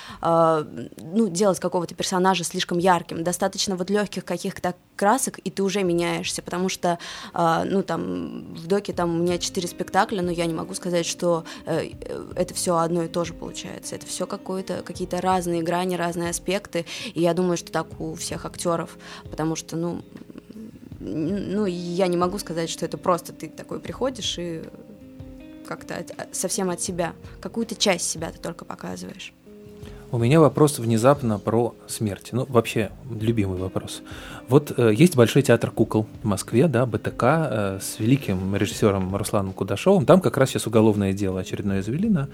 ну, 0.97 1.29
делать 1.29 1.59
какого-то 1.59 1.95
персонажа 1.95 2.43
слишком 2.43 2.77
ярким. 2.77 3.23
Достаточно 3.23 3.75
вот 3.75 3.89
легких 3.89 4.25
каких-то 4.25 4.75
красок, 4.95 5.39
и 5.39 5.49
ты 5.49 5.63
уже 5.63 5.83
меняешься, 5.83 6.41
потому 6.41 6.69
что, 6.69 6.99
э, 7.33 7.63
ну, 7.65 7.83
там, 7.83 8.53
в 8.55 8.67
доке 8.67 8.93
там 8.93 9.19
у 9.19 9.23
меня 9.23 9.37
четыре 9.37 9.67
спектакля, 9.67 10.21
но 10.21 10.31
я 10.31 10.45
не 10.45 10.53
могу 10.53 10.73
сказать, 10.73 11.05
что 11.05 11.43
э, 11.65 11.91
это 12.35 12.53
все 12.53 12.77
одно 12.77 13.03
и 13.03 13.07
то 13.07 13.25
же 13.25 13.33
получается. 13.33 13.95
Это 13.95 14.05
все 14.05 14.25
какое-то, 14.27 14.83
какие-то 14.83 15.21
разные 15.21 15.61
грани, 15.63 15.95
разные 15.95 16.29
аспекты, 16.29 16.85
и 17.13 17.21
я 17.21 17.33
думаю, 17.33 17.57
что 17.57 17.71
так 17.71 17.99
у 17.99 18.15
всех 18.15 18.45
актеров, 18.45 18.97
потому 19.29 19.55
что, 19.55 19.75
ну, 19.75 20.01
ну, 20.99 21.65
я 21.65 22.07
не 22.07 22.17
могу 22.17 22.39
сказать, 22.39 22.69
что 22.69 22.85
это 22.85 22.97
просто 22.97 23.33
ты 23.33 23.49
такой 23.49 23.79
приходишь 23.79 24.35
и 24.37 24.63
как-то 25.67 26.05
совсем 26.31 26.69
от 26.69 26.81
себя. 26.81 27.13
Какую-то 27.41 27.75
часть 27.75 28.09
себя 28.09 28.31
ты 28.31 28.39
только 28.39 28.65
показываешь. 28.65 29.33
У 30.13 30.19
меня 30.19 30.39
вопрос 30.39 30.77
внезапно 30.77 31.39
про 31.39 31.73
смерть. 31.87 32.29
Ну, 32.33 32.45
вообще, 32.47 32.91
любимый 33.19 33.57
вопрос. 33.57 34.03
Вот 34.47 34.71
э, 34.77 34.93
есть 34.93 35.15
Большой 35.15 35.41
театр 35.41 35.71
кукол 35.71 36.05
в 36.21 36.27
Москве, 36.27 36.67
да, 36.67 36.85
БТК, 36.85 37.49
э, 37.49 37.79
с 37.81 37.97
великим 37.97 38.55
режиссером 38.55 39.15
Русланом 39.15 39.53
Кудашовым. 39.53 40.05
Там 40.05 40.21
как 40.21 40.37
раз 40.37 40.51
сейчас 40.51 40.67
уголовное 40.67 41.13
дело 41.13 41.39
очередное 41.39 41.81
завели 41.81 42.09
на 42.09 42.29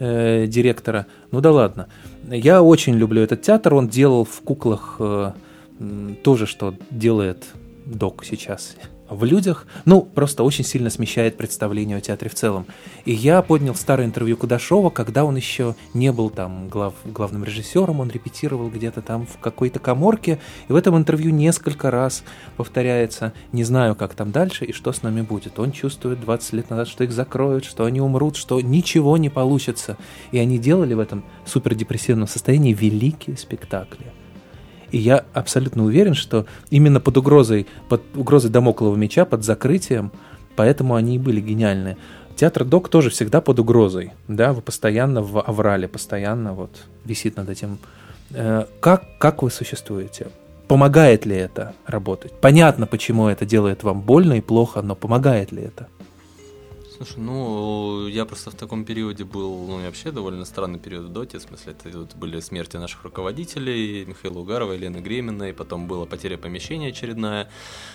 э, 0.00 0.48
директора. 0.48 1.06
Ну 1.30 1.40
да 1.40 1.52
ладно. 1.52 1.86
Я 2.28 2.60
очень 2.60 2.94
люблю 2.94 3.22
этот 3.22 3.40
театр. 3.42 3.74
Он 3.74 3.86
делал 3.86 4.24
в 4.24 4.40
куклах 4.40 4.96
э, 4.98 5.30
то 6.24 6.34
же, 6.34 6.46
что 6.46 6.74
делает 6.90 7.44
док 7.86 8.24
сейчас 8.24 8.74
в 9.12 9.24
людях, 9.24 9.66
ну, 9.84 10.02
просто 10.02 10.42
очень 10.42 10.64
сильно 10.64 10.90
смещает 10.90 11.36
представление 11.36 11.98
о 11.98 12.00
театре 12.00 12.30
в 12.30 12.34
целом. 12.34 12.66
И 13.04 13.12
я 13.12 13.42
поднял 13.42 13.74
старое 13.74 14.06
интервью 14.06 14.36
Кудашова, 14.36 14.90
когда 14.90 15.24
он 15.24 15.36
еще 15.36 15.74
не 15.94 16.12
был 16.12 16.30
там 16.30 16.68
глав, 16.68 16.94
главным 17.04 17.44
режиссером, 17.44 18.00
он 18.00 18.10
репетировал 18.10 18.68
где-то 18.70 19.02
там 19.02 19.26
в 19.26 19.38
какой-то 19.38 19.78
коморке, 19.78 20.38
и 20.68 20.72
в 20.72 20.76
этом 20.76 20.96
интервью 20.96 21.30
несколько 21.30 21.90
раз 21.90 22.24
повторяется 22.56 23.32
«не 23.52 23.64
знаю, 23.64 23.94
как 23.94 24.14
там 24.14 24.32
дальше 24.32 24.64
и 24.64 24.72
что 24.72 24.92
с 24.92 25.02
нами 25.02 25.22
будет». 25.22 25.58
Он 25.58 25.72
чувствует 25.72 26.20
20 26.20 26.52
лет 26.54 26.70
назад, 26.70 26.88
что 26.88 27.04
их 27.04 27.12
закроют, 27.12 27.64
что 27.64 27.84
они 27.84 28.00
умрут, 28.00 28.36
что 28.36 28.60
ничего 28.60 29.16
не 29.16 29.28
получится. 29.28 29.96
И 30.30 30.38
они 30.38 30.58
делали 30.58 30.94
в 30.94 31.00
этом 31.00 31.24
супердепрессивном 31.44 32.28
состоянии 32.28 32.72
великие 32.72 33.36
спектакли. 33.36 34.21
И 34.92 34.98
я 34.98 35.24
абсолютно 35.32 35.84
уверен, 35.84 36.14
что 36.14 36.46
именно 36.70 37.00
под 37.00 37.16
угрозой, 37.16 37.66
под 37.88 38.02
угрозой 38.14 38.50
домоклого 38.50 38.94
меча, 38.94 39.24
под 39.24 39.42
закрытием, 39.42 40.12
поэтому 40.54 40.94
они 40.94 41.16
и 41.16 41.18
были 41.18 41.40
гениальны. 41.40 41.96
Театр 42.36 42.64
Док 42.64 42.90
тоже 42.90 43.08
всегда 43.08 43.40
под 43.40 43.58
угрозой, 43.58 44.12
да, 44.28 44.52
вы 44.52 44.60
постоянно 44.60 45.22
в 45.22 45.40
аврале, 45.40 45.88
постоянно 45.88 46.52
вот 46.52 46.84
висит 47.04 47.36
над 47.36 47.48
этим. 47.48 47.78
Э, 48.30 48.66
как, 48.80 49.18
как 49.18 49.42
вы 49.42 49.50
существуете? 49.50 50.28
Помогает 50.68 51.26
ли 51.26 51.36
это 51.36 51.74
работать? 51.86 52.32
Понятно, 52.40 52.86
почему 52.86 53.28
это 53.28 53.46
делает 53.46 53.82
вам 53.82 54.02
больно 54.02 54.34
и 54.34 54.40
плохо, 54.40 54.82
но 54.82 54.94
помогает 54.94 55.52
ли 55.52 55.62
это? 55.62 55.88
Слушай, 56.96 57.18
ну, 57.20 58.06
я 58.06 58.26
просто 58.26 58.50
в 58.50 58.54
таком 58.54 58.84
периоде 58.84 59.24
был, 59.24 59.66
ну, 59.66 59.82
вообще 59.82 60.10
довольно 60.10 60.44
странный 60.44 60.78
период 60.78 61.06
в 61.06 61.08
Доте, 61.08 61.38
в 61.38 61.42
смысле, 61.42 61.72
это 61.72 61.98
вот 61.98 62.14
были 62.16 62.38
смерти 62.40 62.76
наших 62.76 63.04
руководителей, 63.04 64.04
Михаила 64.04 64.40
Угарова, 64.40 64.72
Елены 64.72 64.98
Греминой, 64.98 65.54
потом 65.54 65.86
была 65.86 66.04
потеря 66.04 66.36
помещения 66.36 66.88
очередная, 66.88 67.48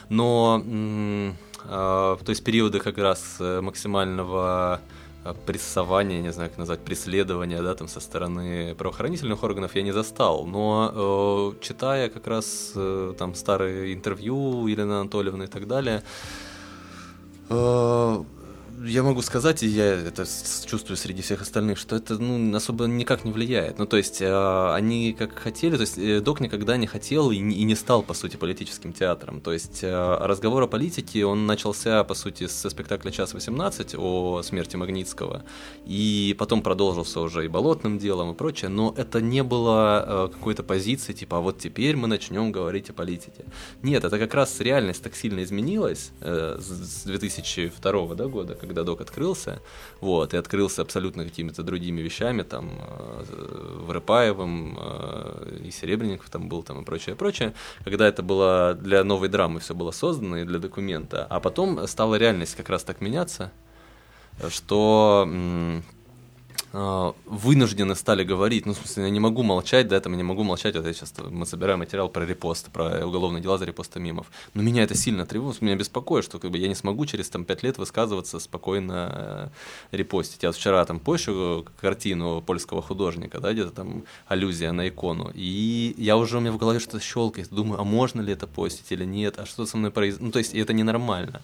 но, 0.09 0.63
э, 0.65 1.31
то 1.63 2.29
есть 2.29 2.43
периоды 2.43 2.79
как 2.79 2.97
раз 2.97 3.37
э, 3.39 3.61
максимального 3.61 4.81
э, 5.23 5.33
прессования, 5.45 6.21
не 6.21 6.33
знаю, 6.33 6.49
как 6.49 6.57
назвать, 6.57 6.79
преследования, 6.79 7.61
да, 7.61 7.75
там 7.75 7.87
со 7.87 7.99
стороны 7.99 8.73
правоохранительных 8.75 9.43
органов 9.43 9.75
я 9.75 9.83
не 9.83 9.91
застал, 9.91 10.47
но 10.47 11.53
э, 11.59 11.63
читая 11.63 12.09
как 12.09 12.25
раз 12.25 12.71
э, 12.75 13.13
там 13.17 13.35
старые 13.35 13.93
интервью 13.93 14.65
Елены 14.65 14.93
Анатольевны 14.93 15.43
и 15.43 15.47
так 15.47 15.67
далее, 15.67 16.03
э, 17.49 18.23
я 18.83 19.03
могу 19.03 19.21
сказать, 19.21 19.63
и 19.63 19.67
я 19.67 19.85
это 19.95 20.25
чувствую 20.65 20.97
среди 20.97 21.21
всех 21.21 21.41
остальных, 21.41 21.77
что 21.77 21.95
это 21.95 22.17
ну, 22.17 22.55
особо 22.55 22.85
никак 22.85 23.25
не 23.25 23.31
влияет. 23.31 23.79
Ну, 23.79 23.85
то 23.85 23.97
есть, 23.97 24.21
э, 24.21 24.73
они 24.73 25.13
как 25.13 25.37
хотели, 25.39 25.75
то 25.75 25.81
есть, 25.81 25.97
э, 25.97 26.21
Док 26.21 26.39
никогда 26.39 26.77
не 26.77 26.87
хотел 26.87 27.31
и 27.31 27.37
и 27.37 27.63
не 27.63 27.75
стал, 27.75 28.03
по 28.03 28.13
сути, 28.13 28.37
политическим 28.37 28.93
театром. 28.93 29.41
То 29.41 29.53
есть, 29.53 29.83
э, 29.83 30.17
разговор 30.21 30.63
о 30.63 30.67
политике, 30.67 31.25
он 31.25 31.45
начался, 31.45 32.03
по 32.03 32.13
сути, 32.13 32.47
со 32.47 32.69
спектакля 32.69 33.11
«Час 33.11 33.33
18» 33.33 33.95
о 33.97 34.41
смерти 34.43 34.75
Магнитского, 34.75 35.43
и 35.85 36.35
потом 36.37 36.61
продолжился 36.61 37.21
уже 37.21 37.45
и 37.45 37.47
болотным 37.47 37.97
делом 37.97 38.31
и 38.31 38.35
прочее, 38.35 38.69
но 38.69 38.93
это 38.97 39.21
не 39.21 39.43
было 39.43 40.05
э, 40.07 40.33
какой-то 40.33 40.63
позиции, 40.63 41.13
типа, 41.13 41.37
а 41.37 41.39
вот 41.39 41.57
теперь 41.59 41.95
мы 41.95 42.07
начнем 42.07 42.51
говорить 42.51 42.89
о 42.89 42.93
политике. 42.93 43.45
Нет, 43.81 44.03
это 44.03 44.19
как 44.19 44.33
раз 44.33 44.59
реальность 44.59 45.03
так 45.03 45.15
сильно 45.15 45.43
изменилась 45.43 46.11
э, 46.21 46.59
с 46.59 47.03
2002 47.05 48.15
да, 48.15 48.27
года, 48.27 48.55
когда 48.67 48.83
док 48.83 49.01
открылся, 49.01 49.61
вот, 50.01 50.33
и 50.33 50.37
открылся 50.37 50.81
абсолютно 50.81 51.23
какими-то 51.23 51.63
другими 51.63 52.01
вещами, 52.01 52.43
там, 52.43 52.69
э, 52.79 53.23
Врыпаевым, 53.87 54.77
э, 54.79 55.59
и 55.65 55.71
Серебренников 55.71 56.29
там 56.29 56.49
был, 56.49 56.63
там, 56.63 56.81
и 56.81 56.85
прочее, 56.85 57.15
прочее, 57.15 57.53
когда 57.83 58.07
это 58.07 58.21
было 58.21 58.77
для 58.79 59.03
новой 59.03 59.29
драмы 59.29 59.59
все 59.59 59.73
было 59.73 59.91
создано 59.91 60.37
и 60.37 60.43
для 60.43 60.59
документа, 60.59 61.25
а 61.29 61.39
потом 61.39 61.87
стала 61.87 62.15
реальность 62.15 62.55
как 62.55 62.69
раз 62.69 62.83
так 62.83 63.01
меняться, 63.01 63.51
что 64.49 65.27
вынуждены 66.73 67.95
стали 67.95 68.23
говорить, 68.23 68.65
ну, 68.65 68.73
в 68.73 68.77
смысле, 68.77 69.03
я 69.03 69.09
не 69.09 69.19
могу 69.19 69.43
молчать, 69.43 69.87
да, 69.87 69.97
это 69.97 70.09
я 70.09 70.15
не 70.15 70.23
могу 70.23 70.43
молчать, 70.43 70.75
вот 70.75 70.85
я 70.85 70.93
сейчас, 70.93 71.13
мы 71.29 71.45
собираем 71.45 71.79
материал 71.79 72.09
про 72.09 72.25
репост, 72.25 72.71
про 72.71 73.05
уголовные 73.05 73.41
дела 73.41 73.57
за 73.57 73.65
репосты 73.65 73.99
мимов, 73.99 74.27
но 74.53 74.61
меня 74.61 74.83
это 74.83 74.95
сильно 74.95 75.25
тревожит, 75.25 75.61
меня 75.61 75.75
беспокоит, 75.75 76.25
что 76.25 76.39
как 76.39 76.51
бы 76.51 76.57
я 76.57 76.67
не 76.67 76.75
смогу 76.75 77.05
через 77.05 77.29
там 77.29 77.45
пять 77.45 77.63
лет 77.63 77.77
высказываться 77.77 78.39
спокойно 78.39 79.51
э, 79.91 79.97
репостить. 79.97 80.43
Я 80.43 80.49
вот 80.49 80.55
вчера 80.57 80.83
там 80.85 80.99
пощу 80.99 81.65
картину 81.79 82.41
польского 82.41 82.81
художника, 82.81 83.39
да, 83.39 83.53
где-то 83.53 83.71
там 83.71 84.03
аллюзия 84.27 84.71
на 84.71 84.89
икону, 84.89 85.31
и 85.33 85.95
я 85.97 86.17
уже 86.17 86.37
у 86.37 86.39
меня 86.41 86.51
в 86.51 86.57
голове 86.57 86.79
что-то 86.79 86.99
щелкает, 86.99 87.49
думаю, 87.49 87.79
а 87.79 87.83
можно 87.83 88.21
ли 88.21 88.33
это 88.33 88.45
постить 88.47 88.91
или 88.91 89.05
нет, 89.05 89.39
а 89.39 89.45
что 89.45 89.65
со 89.65 89.77
мной 89.77 89.91
произошло, 89.91 90.25
ну, 90.25 90.31
то 90.31 90.39
есть 90.39 90.53
это 90.53 90.73
ненормально. 90.73 91.41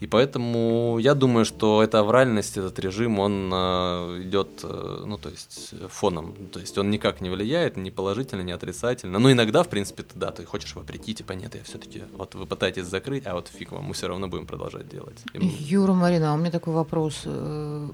И 0.00 0.06
поэтому 0.06 0.98
я 1.00 1.14
думаю, 1.14 1.44
что 1.44 1.82
эта 1.82 2.00
авральность, 2.00 2.56
этот 2.56 2.78
режим, 2.78 3.18
он 3.18 3.50
э, 3.52 4.22
идет, 4.22 4.60
э, 4.62 5.02
ну, 5.04 5.18
то 5.18 5.28
есть, 5.28 5.74
фоном. 5.88 6.34
То 6.52 6.60
есть 6.60 6.78
он 6.78 6.90
никак 6.90 7.20
не 7.20 7.30
влияет, 7.30 7.76
ни 7.76 7.90
положительно, 7.90 8.42
ни 8.42 8.52
отрицательно. 8.52 9.18
Но 9.18 9.32
иногда, 9.32 9.62
в 9.64 9.68
принципе, 9.68 10.04
ты, 10.04 10.10
да, 10.14 10.30
ты 10.30 10.44
хочешь 10.44 10.76
вопреки, 10.76 11.14
типа, 11.14 11.32
нет, 11.32 11.56
я 11.56 11.64
все-таки, 11.64 12.04
вот 12.16 12.36
вы 12.36 12.46
пытаетесь 12.46 12.84
закрыть, 12.84 13.26
а 13.26 13.34
вот 13.34 13.48
фиг 13.48 13.72
вам, 13.72 13.84
мы 13.84 13.94
все 13.94 14.06
равно 14.06 14.28
будем 14.28 14.46
продолжать 14.46 14.88
делать. 14.88 15.18
И... 15.34 15.44
Юра, 15.44 15.94
Марина, 15.94 16.32
а 16.32 16.34
у 16.34 16.38
меня 16.38 16.52
такой 16.52 16.74
вопрос. 16.74 17.22
Э, 17.24 17.88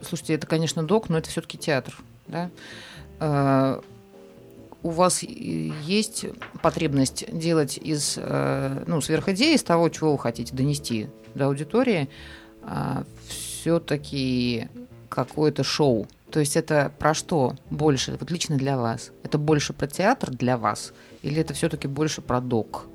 слушайте, 0.00 0.34
это, 0.34 0.46
конечно, 0.46 0.82
док, 0.82 1.08
но 1.08 1.18
это 1.18 1.30
все-таки 1.30 1.56
театр, 1.56 1.96
да? 2.26 2.50
Э, 4.82 4.86
у 4.86 4.90
вас 4.90 5.22
есть 5.22 6.26
потребность 6.62 7.24
делать 7.36 7.78
из 7.78 8.16
ну, 8.16 9.00
сверхидеи, 9.00 9.54
из 9.54 9.62
того, 9.62 9.88
чего 9.88 10.12
вы 10.12 10.18
хотите 10.18 10.54
донести 10.54 11.08
до 11.34 11.46
аудитории, 11.46 12.08
а, 12.62 13.04
все-таки 13.28 14.68
какое-то 15.08 15.64
шоу. 15.64 16.06
То 16.30 16.40
есть 16.40 16.56
это 16.56 16.92
про 16.98 17.14
что 17.14 17.56
больше, 17.70 18.16
вот 18.20 18.30
лично 18.30 18.56
для 18.56 18.76
вас? 18.76 19.10
Это 19.22 19.38
больше 19.38 19.72
про 19.72 19.86
театр 19.86 20.30
для 20.30 20.58
вас 20.58 20.92
или 21.22 21.40
это 21.40 21.54
все-таки 21.54 21.88
больше 21.88 22.20
про 22.20 22.40
док? 22.40 22.86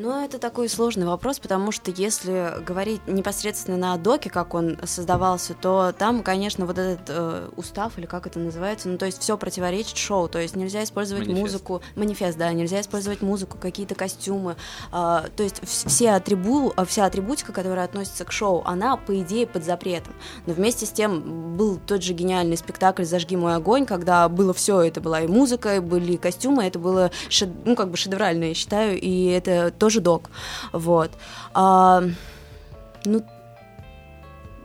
Ну, 0.00 0.24
это 0.24 0.38
такой 0.38 0.68
сложный 0.68 1.06
вопрос, 1.06 1.40
потому 1.40 1.72
что 1.72 1.90
если 1.90 2.62
говорить 2.64 3.00
непосредственно 3.08 3.76
на 3.76 3.96
доке, 3.96 4.30
как 4.30 4.54
он 4.54 4.78
создавался, 4.84 5.54
то 5.54 5.92
там, 5.98 6.22
конечно, 6.22 6.66
вот 6.66 6.78
этот 6.78 7.00
э, 7.08 7.48
устав, 7.56 7.98
или 7.98 8.06
как 8.06 8.28
это 8.28 8.38
называется, 8.38 8.88
ну, 8.88 8.96
то 8.96 9.06
есть 9.06 9.20
все 9.20 9.36
противоречит 9.36 9.96
шоу, 9.96 10.28
то 10.28 10.38
есть 10.38 10.54
нельзя 10.54 10.84
использовать 10.84 11.26
Манифест. 11.26 11.42
музыку, 11.42 11.82
манифест, 11.96 12.38
да, 12.38 12.52
нельзя 12.52 12.80
использовать 12.80 13.22
музыку, 13.22 13.58
какие-то 13.60 13.96
костюмы, 13.96 14.52
э, 14.52 14.92
то 14.92 15.42
есть 15.42 15.58
вс- 15.62 15.88
все 15.88 16.10
атрибу, 16.12 16.72
э, 16.76 16.84
вся 16.84 17.04
атрибутика, 17.04 17.52
которая 17.52 17.84
относится 17.84 18.24
к 18.24 18.30
шоу, 18.30 18.62
она, 18.66 18.96
по 18.98 19.20
идее, 19.20 19.48
под 19.48 19.64
запретом. 19.64 20.14
Но 20.46 20.54
вместе 20.54 20.86
с 20.86 20.92
тем 20.92 21.56
был 21.56 21.76
тот 21.84 22.04
же 22.04 22.12
гениальный 22.12 22.56
спектакль 22.56 23.02
«Зажги 23.02 23.34
мой 23.34 23.56
огонь», 23.56 23.84
когда 23.84 24.28
было 24.28 24.54
все, 24.54 24.80
это 24.80 25.00
была 25.00 25.22
и 25.22 25.26
музыка, 25.26 25.74
и 25.74 25.80
были 25.80 26.14
костюмы, 26.14 26.66
это 26.66 26.78
было, 26.78 27.10
ну, 27.64 27.74
как 27.74 27.90
бы 27.90 27.96
шедеврально, 27.96 28.44
я 28.44 28.54
считаю, 28.54 28.96
и 29.00 29.24
это 29.24 29.74
тоже 29.88 30.00
док, 30.00 30.30
вот. 30.72 31.10
А, 31.54 32.02
ну, 33.06 33.24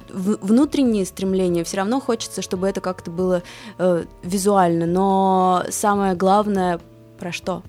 внутренние 0.09 1.05
стремления 1.05 1.63
все 1.63 1.77
равно 1.77 2.01
хочется, 2.01 2.41
чтобы 2.41 2.67
это 2.67 2.81
как-то 2.81 3.09
было 3.09 3.41
э, 3.77 4.03
визуально, 4.21 4.85
но 4.85 5.63
самое 5.69 6.13
главное 6.13 6.81
про 7.19 7.31
что? 7.31 7.63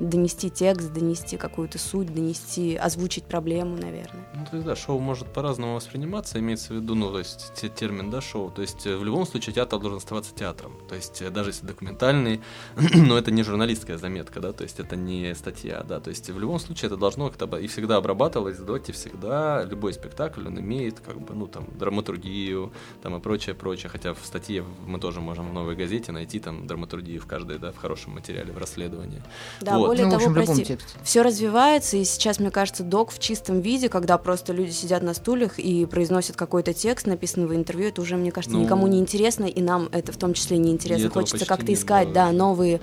Донести 0.00 0.48
текст, 0.48 0.92
донести 0.94 1.36
какую-то 1.36 1.78
суть, 1.78 2.12
донести, 2.14 2.74
озвучить 2.74 3.24
проблему, 3.24 3.76
наверное. 3.76 4.26
Ну, 4.34 4.46
то 4.50 4.56
есть, 4.56 4.66
да, 4.66 4.74
шоу 4.74 4.98
может 4.98 5.30
по-разному 5.30 5.74
восприниматься, 5.74 6.38
имеется 6.38 6.72
в 6.72 6.76
виду, 6.76 6.94
ну, 6.94 7.10
то 7.12 7.18
есть, 7.18 7.52
те- 7.54 7.68
термин, 7.68 8.10
да, 8.10 8.22
шоу. 8.22 8.50
То 8.50 8.62
есть, 8.62 8.86
э, 8.86 8.96
в 8.96 9.04
любом 9.04 9.26
случае, 9.26 9.52
театр 9.52 9.78
должен 9.78 9.98
оставаться 9.98 10.34
театром. 10.34 10.72
То 10.88 10.94
есть, 10.94 11.20
э, 11.20 11.28
даже 11.28 11.50
если 11.50 11.66
документальный, 11.66 12.40
но 12.94 13.18
это 13.18 13.30
не 13.30 13.42
журналистская 13.42 13.98
заметка, 13.98 14.40
да, 14.40 14.52
то 14.52 14.62
есть, 14.62 14.80
это 14.80 14.96
не 14.96 15.34
статья, 15.34 15.82
да, 15.86 16.00
то 16.00 16.08
есть, 16.08 16.30
в 16.30 16.38
любом 16.38 16.58
случае, 16.60 16.86
это 16.86 16.96
должно 16.96 17.28
как-то 17.28 17.58
и 17.58 17.66
всегда 17.66 17.96
обрабатывалось 17.96 18.56
доте, 18.56 18.92
всегда, 18.92 19.64
любой 19.64 19.92
спектакль, 19.92 20.46
он 20.46 20.58
имеет, 20.60 21.00
как 21.00 21.20
бы, 21.20 21.34
ну, 21.34 21.46
там, 21.46 21.66
драматургию, 21.78 22.72
там, 23.02 23.16
и 23.16 23.20
прочее, 23.20 23.54
прочее, 23.54 23.90
хотя 23.90 24.14
в 24.14 24.24
статье 24.24 24.64
мы 24.86 24.98
тоже 24.98 25.20
можем 25.20 25.50
в 25.50 25.52
«Новой 25.52 25.76
газете» 25.76 26.10
найти, 26.10 26.40
там, 26.40 26.66
драматургию 26.66 27.20
в 27.20 27.26
каждой, 27.26 27.58
да, 27.58 27.70
в 27.70 27.76
хорошем 27.76 28.14
материале, 28.14 28.50
в 28.50 28.56
расследовании. 28.56 29.22
Да, 29.60 29.78
Вот. 29.78 29.89
Более 29.90 30.04
ну, 30.06 30.10
того, 30.12 30.30
общем, 30.30 30.34
прости, 30.34 30.78
все 31.02 31.22
развивается, 31.22 31.96
и 31.96 32.04
сейчас, 32.04 32.38
мне 32.38 32.50
кажется, 32.50 32.84
док 32.84 33.10
в 33.10 33.18
чистом 33.18 33.60
виде, 33.60 33.88
когда 33.88 34.18
просто 34.18 34.52
люди 34.52 34.70
сидят 34.70 35.02
на 35.02 35.14
стульях 35.14 35.58
и 35.58 35.84
произносят 35.84 36.36
какой-то 36.36 36.72
текст, 36.72 37.06
написанный 37.06 37.48
в 37.48 37.54
интервью, 37.54 37.88
это 37.88 38.00
уже, 38.00 38.16
мне 38.16 38.30
кажется, 38.30 38.56
Ну, 38.56 38.62
никому 38.62 38.86
не 38.86 39.00
интересно, 39.00 39.46
и 39.46 39.60
нам 39.60 39.88
это 39.90 40.12
в 40.12 40.16
том 40.16 40.34
числе 40.34 40.58
не 40.58 40.70
интересно. 40.70 41.10
Хочется 41.10 41.44
как-то 41.44 41.72
искать, 41.72 42.06
было 42.06 42.14
да, 42.14 42.32
новые 42.32 42.80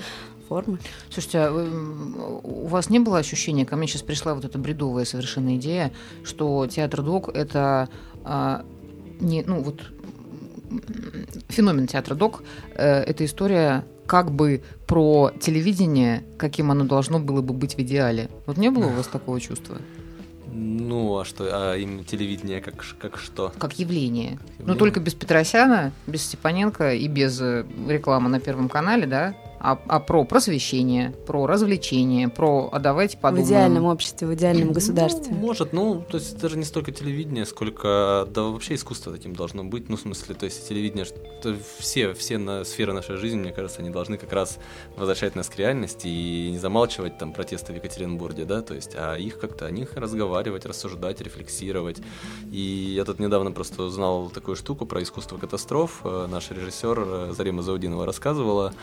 формы. 0.50 0.80
Слушайте, 1.10 1.40
а 1.40 1.52
вы- 1.52 2.40
у 2.44 2.68
вас 2.68 2.90
не 2.90 3.00
было 3.00 3.20
ощущения, 3.20 3.66
ко 3.66 3.76
мне 3.76 3.88
сейчас 3.88 4.02
пришла 4.02 4.34
вот 4.34 4.46
эта 4.46 4.58
бредовая 4.58 5.06
совершенно 5.06 5.56
идея, 5.58 5.94
что 6.24 6.68
театр 6.68 7.04
док 7.04 7.30
это 7.34 7.90
а, 8.24 8.66
не, 9.20 9.44
ну 9.44 9.62
вот 9.62 9.82
феномен 11.48 11.88
театра 11.88 12.16
док 12.16 12.44
э, 12.76 13.02
это 13.04 13.24
история 13.26 13.86
как 14.08 14.32
бы 14.32 14.64
про 14.88 15.32
телевидение, 15.40 16.24
каким 16.38 16.72
оно 16.72 16.86
должно 16.86 17.20
было 17.20 17.42
бы 17.42 17.54
быть 17.54 17.76
в 17.76 17.80
идеале. 17.80 18.30
Вот 18.46 18.58
не 18.58 18.72
было 18.72 18.88
у 18.88 18.94
вас 18.94 19.08
такого 19.08 19.40
чувства? 19.40 19.78
Ну, 20.52 21.20
а 21.20 21.26
что, 21.26 21.50
а 21.52 21.76
им 21.76 22.04
телевидение 22.04 22.62
как, 22.62 22.84
как 23.00 23.18
что? 23.18 23.54
Как 23.60 23.78
явление. 23.78 24.40
Но 24.58 24.60
Явление. 24.60 24.80
только 24.80 25.00
без 25.00 25.14
Петросяна, 25.14 25.92
без 26.08 26.24
Степаненко 26.24 26.96
и 26.96 27.08
без 27.08 27.40
э, 27.42 27.64
рекламы 27.88 28.30
на 28.30 28.40
Первом 28.40 28.70
канале, 28.70 29.06
да? 29.06 29.36
А, 29.60 29.80
а 29.88 30.00
про 30.00 30.24
просвещение, 30.24 31.12
про 31.26 31.46
развлечение, 31.46 32.30
про 32.30 32.70
«а 32.72 32.80
давайте 32.80 33.18
подумаем». 33.18 33.46
В 33.46 33.50
идеальном 33.50 33.86
обществе, 33.86 34.28
в 34.28 34.34
идеальном 34.34 34.72
государстве. 34.72 35.34
Ну, 35.34 35.38
может, 35.38 35.74
ну, 35.74 36.04
то 36.10 36.18
есть 36.18 36.40
даже 36.40 36.58
не 36.58 36.64
столько 36.64 36.92
телевидение, 36.92 37.46
сколько, 37.46 38.28
да 38.34 38.44
вообще 38.44 38.76
искусство 38.76 39.14
таким 39.14 39.36
должно 39.36 39.64
быть, 39.64 39.90
ну, 39.90 39.98
в 39.98 40.02
смысле, 40.02 40.36
то 40.36 40.46
есть 40.46 40.68
телевидение, 40.68 41.06
что 41.06 41.56
все, 41.78 42.14
все 42.14 42.38
на, 42.38 42.64
сферы 42.64 42.94
нашей 42.94 43.18
жизни, 43.18 43.38
мне 43.38 43.52
кажется, 43.52 43.80
они 43.82 43.90
должны 43.90 44.18
как 44.18 44.34
раз 44.34 44.58
возвращать 44.96 45.36
нас 45.36 45.50
к 45.50 45.56
реальности 45.58 46.08
и 46.08 46.50
не 46.52 46.58
замалчивать 46.58 47.18
там 47.18 47.34
протесты 47.34 47.74
в 47.74 47.76
Екатеринбурге, 47.76 48.46
да, 48.46 48.62
то 48.62 48.74
есть, 48.74 48.92
а 48.96 49.16
их 49.16 49.40
как-то, 49.40 49.66
о 49.66 49.72
них 49.72 49.96
разговаривать, 49.96 50.66
рассуждать, 50.66 51.22
рефлексировать. 51.22 51.98
И 52.52 52.94
я 52.96 53.06
тут 53.06 53.20
недавно 53.20 53.52
просто 53.52 53.84
узнал 53.84 54.30
такую 54.30 54.56
штуку 54.56 54.86
про 54.86 55.02
искусство 55.02 55.38
катастроф, 55.38 56.02
Э, 56.08 56.28
наш 56.30 56.52
режиссер 56.52 57.00
э, 57.00 57.34
Зарима 57.36 57.62
Заудинова 57.62 58.06
рассказывала, 58.06 58.74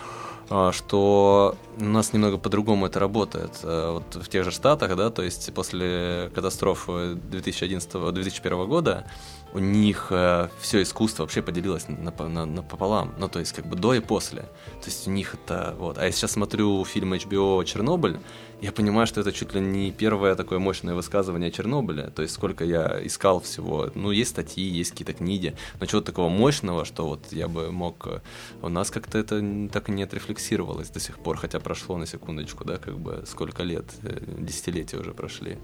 что 0.73 1.57
у 1.79 1.85
нас 1.85 2.13
немного 2.13 2.39
по-другому 2.39 2.87
это 2.87 3.01
работает. 3.01 3.61
Э, 3.63 3.93
Вот 3.93 4.25
в 4.25 4.29
тех 4.29 4.45
же 4.45 4.51
Штатах, 4.51 4.97
да, 4.97 5.11
то 5.11 5.23
есть 5.23 5.53
после 5.55 6.31
катастрофы 6.35 7.19
2011-2001 7.31 8.67
года 8.67 9.07
у 9.53 9.61
них 9.61 10.13
все 10.61 10.83
искусство 10.83 11.23
вообще 11.23 11.41
поделилось 11.41 11.87
на, 11.87 12.13
на, 12.29 12.45
напополам, 12.45 13.15
ну 13.19 13.29
то 13.29 13.39
есть 13.39 13.53
как 13.53 13.67
бы 13.67 13.77
до 13.77 13.95
и 13.95 14.01
после. 14.01 14.43
То 14.43 14.87
есть 14.87 15.07
у 15.07 15.13
них 15.13 15.35
это 15.35 15.77
вот. 15.79 15.97
А 15.97 16.05
я 16.05 16.11
сейчас 16.11 16.33
смотрю 16.33 16.85
фильм 16.85 17.15
HBO 17.15 17.65
«Чернобыль», 17.65 18.19
я 18.65 18.73
понимаю, 18.73 19.07
что 19.07 19.21
это 19.21 19.31
чуть 19.31 19.55
ли 19.55 19.61
не 19.61 19.93
первое 19.93 20.35
такое 20.35 20.59
мощное 20.59 20.95
высказывание 20.95 21.49
о 21.49 21.51
Чернобыле. 21.51 22.05
То 22.15 22.23
есть 22.23 22.33
сколько 22.33 22.65
я 22.65 22.99
искал 23.05 23.41
всего. 23.41 23.91
Ну, 23.95 24.11
есть 24.11 24.31
статьи, 24.31 24.65
есть 24.65 24.93
какие-то 24.93 25.13
книги, 25.13 25.55
но 25.81 25.87
чего-то 25.87 26.07
такого 26.07 26.31
мощного, 26.31 26.87
что 26.87 27.07
вот 27.07 27.21
я 27.31 27.47
бы 27.47 27.71
мог... 27.71 28.07
э, 28.07 28.21
У 28.63 28.71
нас 28.71 28.91
как-то 28.91 29.19
это 29.19 29.69
так 29.71 29.91
и 29.91 29.93
не 29.93 30.03
отрефлексировалось 30.03 30.89
до 30.89 30.99
сих 30.99 31.19
пор, 31.19 31.37
хотя 31.37 31.61
прошло 31.61 31.99
на 31.99 32.07
секундочку, 32.07 32.65
да, 32.65 32.79
как 32.79 32.99
бы 32.99 33.25
сколько 33.27 33.63
лет, 33.63 33.85
э, 34.03 34.19
десятилетия 34.39 34.97
уже 34.97 35.13
прошли. 35.13 35.59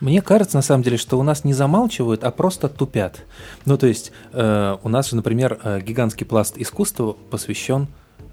Мне 0.00 0.20
кажется, 0.20 0.58
на 0.58 0.62
самом 0.62 0.82
деле, 0.82 0.98
что 0.98 1.18
у 1.18 1.22
нас 1.22 1.44
не 1.44 1.54
замалчивают, 1.54 2.24
а 2.24 2.30
просто 2.30 2.68
тупят. 2.68 3.24
Ну, 3.64 3.78
то 3.78 3.86
есть, 3.86 4.12
э, 4.32 4.76
у 4.82 4.88
нас 4.90 5.08
же, 5.08 5.16
например, 5.16 5.58
э, 5.64 5.80
гигантский 5.80 6.26
пласт 6.26 6.58
искусства 6.58 7.16
посвящен 7.30 7.86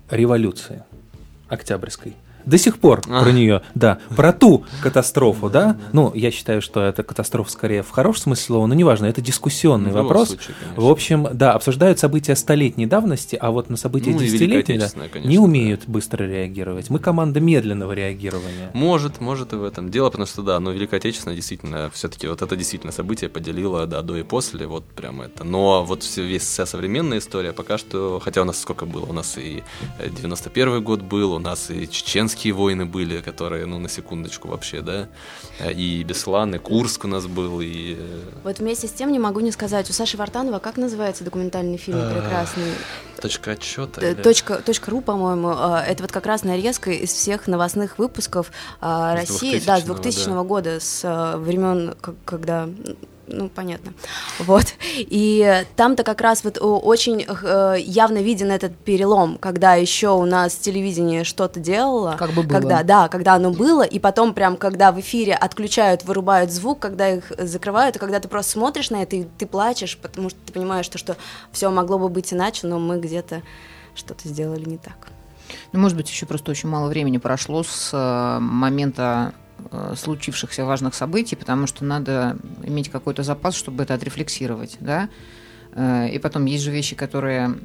революции 0.10 0.84
Октябрьской. 1.48 2.14
До 2.46 2.58
сих 2.58 2.80
пор 2.80 3.02
А. 3.10 3.24
про 3.24 3.32
нее, 3.32 3.62
да, 3.74 4.00
про 4.16 4.34
ту 4.34 4.66
катастрофу, 4.82 5.50
да. 5.50 5.78
Ну, 5.94 6.12
я 6.14 6.32
считаю, 6.32 6.62
что 6.62 6.82
это 6.84 7.04
катастрофа 7.04 7.52
скорее 7.52 7.84
в 7.84 7.92
хорошем 7.92 8.24
смысле 8.24 8.46
слова, 8.46 8.68
но 8.68 8.74
неважно, 8.74 9.06
это 9.06 9.22
дискуссионный 9.22 9.90
любом 9.90 10.04
вопрос. 10.04 10.30
случае, 10.30 10.56
конечно. 10.60 10.84
В 10.84 10.90
общем, 10.90 11.28
да, 11.34 11.54
обсуждают 11.54 12.00
события 12.00 12.36
столетней 12.36 12.86
давности, 12.86 13.38
а 13.40 13.52
вот 13.52 13.70
на 13.70 13.78
события 13.78 14.12
Ну, 14.12 14.20
да, 14.20 14.26
Великая 14.26 14.60
Отечественная, 14.60 15.08
не 15.08 15.12
конечно, 15.12 15.44
умеют 15.44 15.84
быстро 15.88 16.24
реагировать. 16.26 16.90
Мы 16.90 17.00
команда 17.00 17.40
медленного 17.40 17.94
реагирования. 17.94 18.72
Может, 18.74 19.20
может 19.22 19.54
и 19.54 19.56
в 19.56 19.64
этом 19.64 19.90
дело, 19.92 20.10
потому 20.10 20.28
что 20.28 20.42
да, 20.42 20.60
но 20.60 20.72
Великая 20.72 20.98
Отечественная 20.98 21.36
действительно, 21.36 21.90
все-таки 21.94 22.28
вот 22.28 22.42
это 22.42 22.56
действительно 22.56 22.92
событие 22.92 23.30
поделило, 23.30 23.86
да, 23.86 24.02
до 24.02 24.18
и 24.18 24.24
после, 24.24 24.68
вот 24.68 24.86
прям 24.86 25.22
это. 25.22 25.44
Но 25.44 25.84
вот 25.84 26.04
все, 26.04 26.24
весь, 26.24 26.44
вся 26.44 26.66
современная 26.66 27.20
история 27.20 27.54
пока 27.54 27.78
что, 27.78 28.20
хотя 28.24 28.42
у 28.42 28.46
нас 28.46 28.60
сколько 28.60 28.86
было, 28.86 29.06
у 29.06 29.14
нас 29.14 29.38
и 29.38 29.64
э, 30.00 30.10
91 30.10 30.84
год 30.84 31.02
был, 31.02 31.34
у 31.34 31.40
нас 31.40 31.70
и 31.70 31.88
чеченские 32.36 32.54
войны 32.54 32.86
были, 32.86 33.22
которые, 33.22 33.66
ну, 33.66 33.80
на 33.80 33.90
секундочку 33.90 34.48
вообще, 34.50 34.82
да, 34.82 35.08
э, 35.60 35.72
и 35.72 36.04
Беслан, 36.04 36.56
и 36.56 36.58
Курск 36.58 37.06
у 37.06 37.08
нас 37.08 37.26
был, 37.26 37.62
и... 37.62 37.96
э, 37.98 38.20
Вот 38.44 38.60
вместе 38.60 38.88
с 38.88 38.92
тем 38.92 39.12
не 39.12 39.20
могу 39.20 39.40
не 39.40 39.52
сказать, 39.52 39.90
у 39.90 39.94
Саши 39.94 40.18
Вартанова 40.18 40.60
как 40.60 40.78
называется 40.78 41.24
документальный 41.24 41.78
фильм 41.78 42.00
А, 42.02 42.12
прекрасный? 42.14 42.64
Точка 43.22 43.52
отчета. 43.52 44.02
Т- 44.02 44.16
Точка, 44.16 44.56
точка 44.56 44.92
ру, 44.92 45.02
по-моему, 45.02 45.50
а, 45.50 45.82
это 45.88 46.04
вот 46.04 46.12
как 46.12 46.26
раз 46.26 46.44
нарезка 46.44 46.92
из 46.92 47.12
всех 47.12 47.48
новостных 47.48 47.98
выпусков 47.98 48.52
а, 48.82 49.16
России, 49.16 49.62
да, 49.66 49.78
с 49.80 49.84
2000-го, 49.84 49.94
2000 49.96 50.26
да. 50.26 50.44
года, 50.44 50.80
с 50.80 51.38
времен, 51.38 51.96
когда 52.26 52.68
ну, 53.28 53.50
понятно. 53.50 53.94
Вот. 54.40 54.76
И 54.98 55.66
там-то 55.76 56.04
как 56.04 56.22
раз 56.22 56.44
вот 56.44 56.58
о, 56.62 56.78
очень 56.80 57.26
э, 57.28 57.76
явно 57.80 58.20
виден 58.20 58.52
этот 58.52 58.76
перелом, 58.78 59.38
когда 59.40 59.76
еще 59.76 60.10
у 60.10 60.26
нас 60.26 60.56
телевидение 60.56 61.24
что-то 61.24 61.60
делало. 61.60 62.16
Как 62.18 62.32
бы 62.32 62.44
было. 62.44 62.52
Когда, 62.52 62.84
да, 62.84 63.08
когда 63.08 63.34
оно 63.34 63.52
было, 63.52 63.84
и 63.84 64.00
потом 64.00 64.34
прям, 64.34 64.58
когда 64.58 64.92
в 64.92 65.00
эфире 65.00 65.34
отключают, 65.34 66.04
вырубают 66.04 66.52
звук, 66.52 66.80
когда 66.80 67.10
их 67.10 67.32
закрывают, 67.38 67.96
и 67.96 68.00
когда 68.00 68.20
ты 68.20 68.28
просто 68.28 68.52
смотришь 68.54 68.90
на 68.92 69.02
это, 69.02 69.16
и 69.16 69.26
ты 69.38 69.48
плачешь, 69.48 69.98
потому 69.98 70.30
что 70.30 70.40
ты 70.46 70.54
понимаешь, 70.54 70.86
что, 70.86 70.98
что 70.98 71.18
все 71.52 71.72
могло 71.72 71.98
бы 71.98 72.10
быть 72.10 72.32
иначе, 72.32 72.68
но 72.68 72.80
мы 72.80 73.00
где-то 73.00 73.42
что-то 73.96 74.28
сделали 74.28 74.66
не 74.66 74.78
так. 74.78 75.08
Ну, 75.72 75.80
может 75.80 75.98
быть, 75.98 76.10
еще 76.10 76.26
просто 76.26 76.52
очень 76.52 76.70
мало 76.70 76.90
времени 76.90 77.18
прошло 77.18 77.64
с 77.64 77.92
э, 77.94 78.40
момента 78.40 79.34
э, 79.34 79.45
случившихся 79.96 80.66
важных 80.66 80.96
событий, 80.96 81.36
потому 81.36 81.68
что 81.68 81.86
надо 81.86 82.38
иметь 82.64 82.90
какой-то 82.90 83.24
запас, 83.24 83.56
чтобы 83.56 83.84
это 83.84 83.94
отрефлексировать, 83.94 84.78
да. 84.80 85.10
Э, 85.74 86.10
И 86.10 86.20
потом 86.20 86.46
есть 86.46 86.64
же 86.64 86.72
вещи, 86.72 86.96
которые 86.96 87.56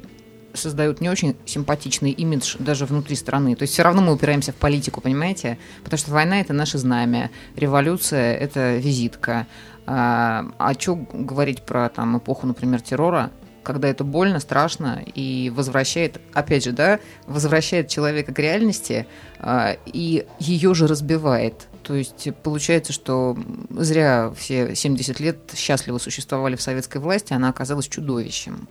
создают 0.53 1.01
не 1.01 1.09
очень 1.09 1.35
симпатичный 1.45 2.11
имидж 2.11 2.55
даже 2.59 2.85
внутри 2.85 3.15
страны. 3.15 3.55
То 3.55 3.63
есть 3.63 3.73
все 3.73 3.83
равно 3.83 4.01
мы 4.01 4.13
упираемся 4.13 4.51
в 4.51 4.55
политику, 4.55 5.01
понимаете? 5.01 5.57
Потому 5.83 5.97
что 5.97 6.11
война– 6.11 6.39
это 6.41 6.53
наше 6.53 6.77
знамя, 6.77 7.31
революция– 7.55 8.35
это 8.37 8.77
визитка. 8.77 9.47
А, 9.85 10.45
а 10.57 10.73
что 10.73 10.95
говорить 10.95 11.63
про 11.63 11.89
там, 11.89 12.17
эпоху, 12.17 12.47
например, 12.47 12.81
террора, 12.81 13.31
когда 13.63 13.87
это 13.87 14.03
больно, 14.03 14.39
страшно 14.39 15.03
и 15.05 15.51
возвращает, 15.55 16.19
опять 16.33 16.63
же, 16.63 16.71
да, 16.71 16.99
возвращает 17.27 17.87
человека 17.87 18.33
к 18.33 18.39
реальности 18.39 19.07
а, 19.39 19.77
и 19.85 20.25
ее 20.39 20.73
же 20.73 20.87
разбивает. 20.87 21.67
То 21.83 21.95
есть 21.95 22.29
получается, 22.43 22.93
что 22.93 23.37
зря 23.69 24.31
все 24.37 24.75
70 24.75 25.19
лет 25.19 25.37
счастливо 25.55 25.97
существовали 25.97 26.55
в 26.55 26.61
советской 26.61 26.99
власти, 26.99 27.33
она 27.33 27.49
оказалась 27.49 27.87
чудовищем. 27.87 28.67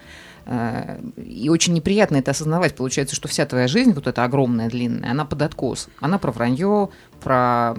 А, 0.46 0.98
и 1.16 1.48
очень 1.48 1.74
неприятно 1.74 2.16
это 2.16 2.30
осознавать. 2.30 2.74
Получается, 2.74 3.14
что 3.14 3.28
вся 3.28 3.46
твоя 3.46 3.68
жизнь, 3.68 3.92
вот 3.92 4.06
эта 4.06 4.24
огромная, 4.24 4.68
длинная, 4.68 5.10
она 5.10 5.24
под 5.24 5.42
откос. 5.42 5.88
Она 6.00 6.18
про 6.18 6.32
вранье, 6.32 6.90
про 7.20 7.74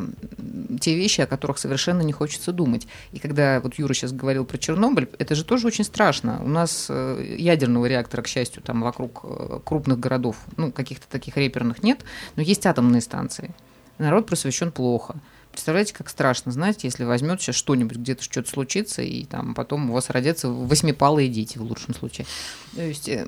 те 0.79 0.95
вещи, 0.95 1.21
о 1.21 1.27
которых 1.27 1.57
совершенно 1.57 2.01
не 2.01 2.13
хочется 2.13 2.51
думать. 2.51 2.87
И 3.11 3.19
когда 3.19 3.59
вот 3.59 3.75
Юра 3.75 3.93
сейчас 3.93 4.11
говорил 4.11 4.45
про 4.45 4.57
Чернобыль, 4.57 5.09
это 5.17 5.35
же 5.35 5.43
тоже 5.43 5.67
очень 5.67 5.83
страшно. 5.83 6.41
У 6.43 6.47
нас 6.47 6.87
э, 6.89 7.35
ядерного 7.37 7.87
реактора, 7.87 8.21
к 8.21 8.27
счастью, 8.27 8.61
там 8.61 8.81
вокруг 8.81 9.21
э, 9.23 9.59
крупных 9.65 9.99
городов, 9.99 10.37
ну, 10.57 10.71
каких-то 10.71 11.07
таких 11.09 11.37
реперных 11.37 11.83
нет, 11.83 11.99
но 12.35 12.41
есть 12.41 12.65
атомные 12.65 13.01
станции. 13.01 13.53
Народ 14.01 14.25
просвещен 14.25 14.71
плохо. 14.71 15.15
Представляете, 15.51 15.93
как 15.93 16.09
страшно, 16.09 16.51
знаете, 16.51 16.87
если 16.87 17.03
возьмет 17.03 17.39
сейчас 17.39 17.55
что-нибудь, 17.55 17.97
где-то 17.97 18.23
что-то 18.23 18.49
случится, 18.49 19.03
и 19.03 19.25
там 19.25 19.53
потом 19.53 19.91
у 19.91 19.93
вас 19.93 20.09
родятся 20.09 20.47
восьмипалые 20.49 21.29
дети 21.29 21.59
в 21.59 21.63
лучшем 21.63 21.93
случае. 21.93 22.25
То 22.73 22.81
есть 22.81 23.07
э, 23.07 23.27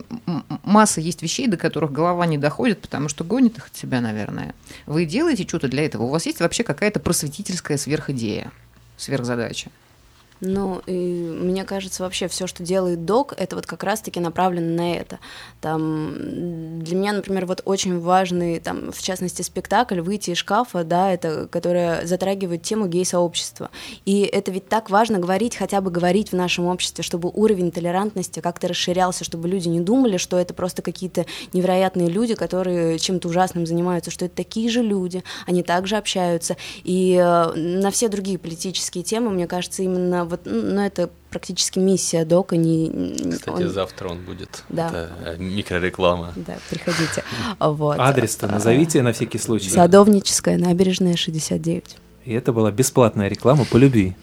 масса 0.64 1.00
есть 1.00 1.22
вещей, 1.22 1.48
до 1.48 1.58
которых 1.58 1.92
голова 1.92 2.26
не 2.26 2.40
доходит, 2.40 2.82
потому 2.82 3.08
что 3.08 3.24
гонит 3.24 3.58
их 3.58 3.68
от 3.68 3.76
себя, 3.76 4.02
наверное. 4.02 4.56
Вы 4.88 5.06
делаете 5.06 5.44
что-то 5.48 5.68
для 5.68 5.86
этого? 5.86 6.04
У 6.04 6.10
вас 6.10 6.26
есть 6.26 6.40
вообще 6.40 6.64
какая-то 6.64 7.00
просветительская 7.00 7.78
сверхидея, 7.78 8.52
сверхзадача? 8.98 9.70
Ну, 10.46 10.82
и 10.86 10.92
мне 10.94 11.64
кажется, 11.64 12.04
вообще 12.04 12.28
все, 12.28 12.48
что 12.48 12.64
делает 12.64 13.06
док, 13.06 13.34
это 13.38 13.56
вот 13.56 13.66
как 13.66 13.82
раз-таки 13.84 14.20
направлено 14.20 14.76
на 14.76 14.94
это. 14.94 15.20
Там, 15.62 16.84
для 16.84 16.98
меня, 16.98 17.14
например, 17.14 17.46
вот 17.46 17.62
очень 17.64 17.98
важный, 18.00 18.60
там, 18.60 18.92
в 18.92 19.02
частности, 19.02 19.42
спектакль 19.42 20.02
«Выйти 20.02 20.32
из 20.32 20.38
шкафа», 20.38 20.84
да, 20.84 21.14
это, 21.14 21.48
которая 21.48 22.06
затрагивает 22.06 22.62
тему 22.62 22.88
гей-сообщества. 22.88 23.70
И 24.04 24.22
это 24.22 24.52
ведь 24.52 24.68
так 24.68 24.90
важно 24.90 25.18
говорить, 25.20 25.56
хотя 25.56 25.80
бы 25.80 25.90
говорить 25.90 26.34
в 26.34 26.36
нашем 26.36 26.66
обществе, 26.66 27.06
чтобы 27.06 27.30
уровень 27.30 27.72
толерантности 27.72 28.42
как-то 28.42 28.68
расширялся, 28.68 29.24
чтобы 29.24 29.48
люди 29.48 29.70
не 29.70 29.80
думали, 29.80 30.18
что 30.18 30.38
это 30.38 30.54
просто 30.54 30.82
какие-то 30.82 31.26
невероятные 31.54 32.10
люди, 32.10 32.36
которые 32.36 33.00
чем-то 33.00 33.30
ужасным 33.30 33.66
занимаются, 33.66 34.12
что 34.12 34.26
это 34.26 34.36
такие 34.36 34.70
же 34.70 34.82
люди, 34.82 35.24
они 35.48 35.64
также 35.64 35.96
общаются. 35.96 36.58
И 36.84 37.16
э, 37.18 37.54
на 37.54 37.92
все 37.92 38.10
другие 38.10 38.38
политические 38.38 39.06
темы, 39.06 39.30
мне 39.30 39.48
кажется, 39.48 39.84
именно 39.84 40.26
вот, 40.34 40.42
ну, 40.46 40.82
это 40.82 41.12
практически 41.30 41.78
миссия 41.78 42.26
дока. 42.26 42.58
Не, 42.58 43.32
Кстати, 43.32 43.64
он... 43.64 43.70
завтра 43.70 44.10
он 44.10 44.20
будет. 44.22 44.64
Да. 44.70 44.88
Это 44.88 45.12
э, 45.26 45.38
микрореклама. 45.38 46.34
Да, 46.36 46.58
приходите. 46.70 47.24
Вот. 47.60 48.00
Адрес-то 48.00 48.48
назовите 48.48 49.04
на 49.04 49.14
всякий 49.14 49.38
случай. 49.38 49.70
Садовническая, 49.70 50.58
набережная, 50.58 51.16
69. 51.16 51.98
И 52.26 52.34
это 52.34 52.52
была 52.52 52.72
бесплатная 52.72 53.28
реклама 53.28 53.66
по 53.66 53.78
любви. 53.78 54.16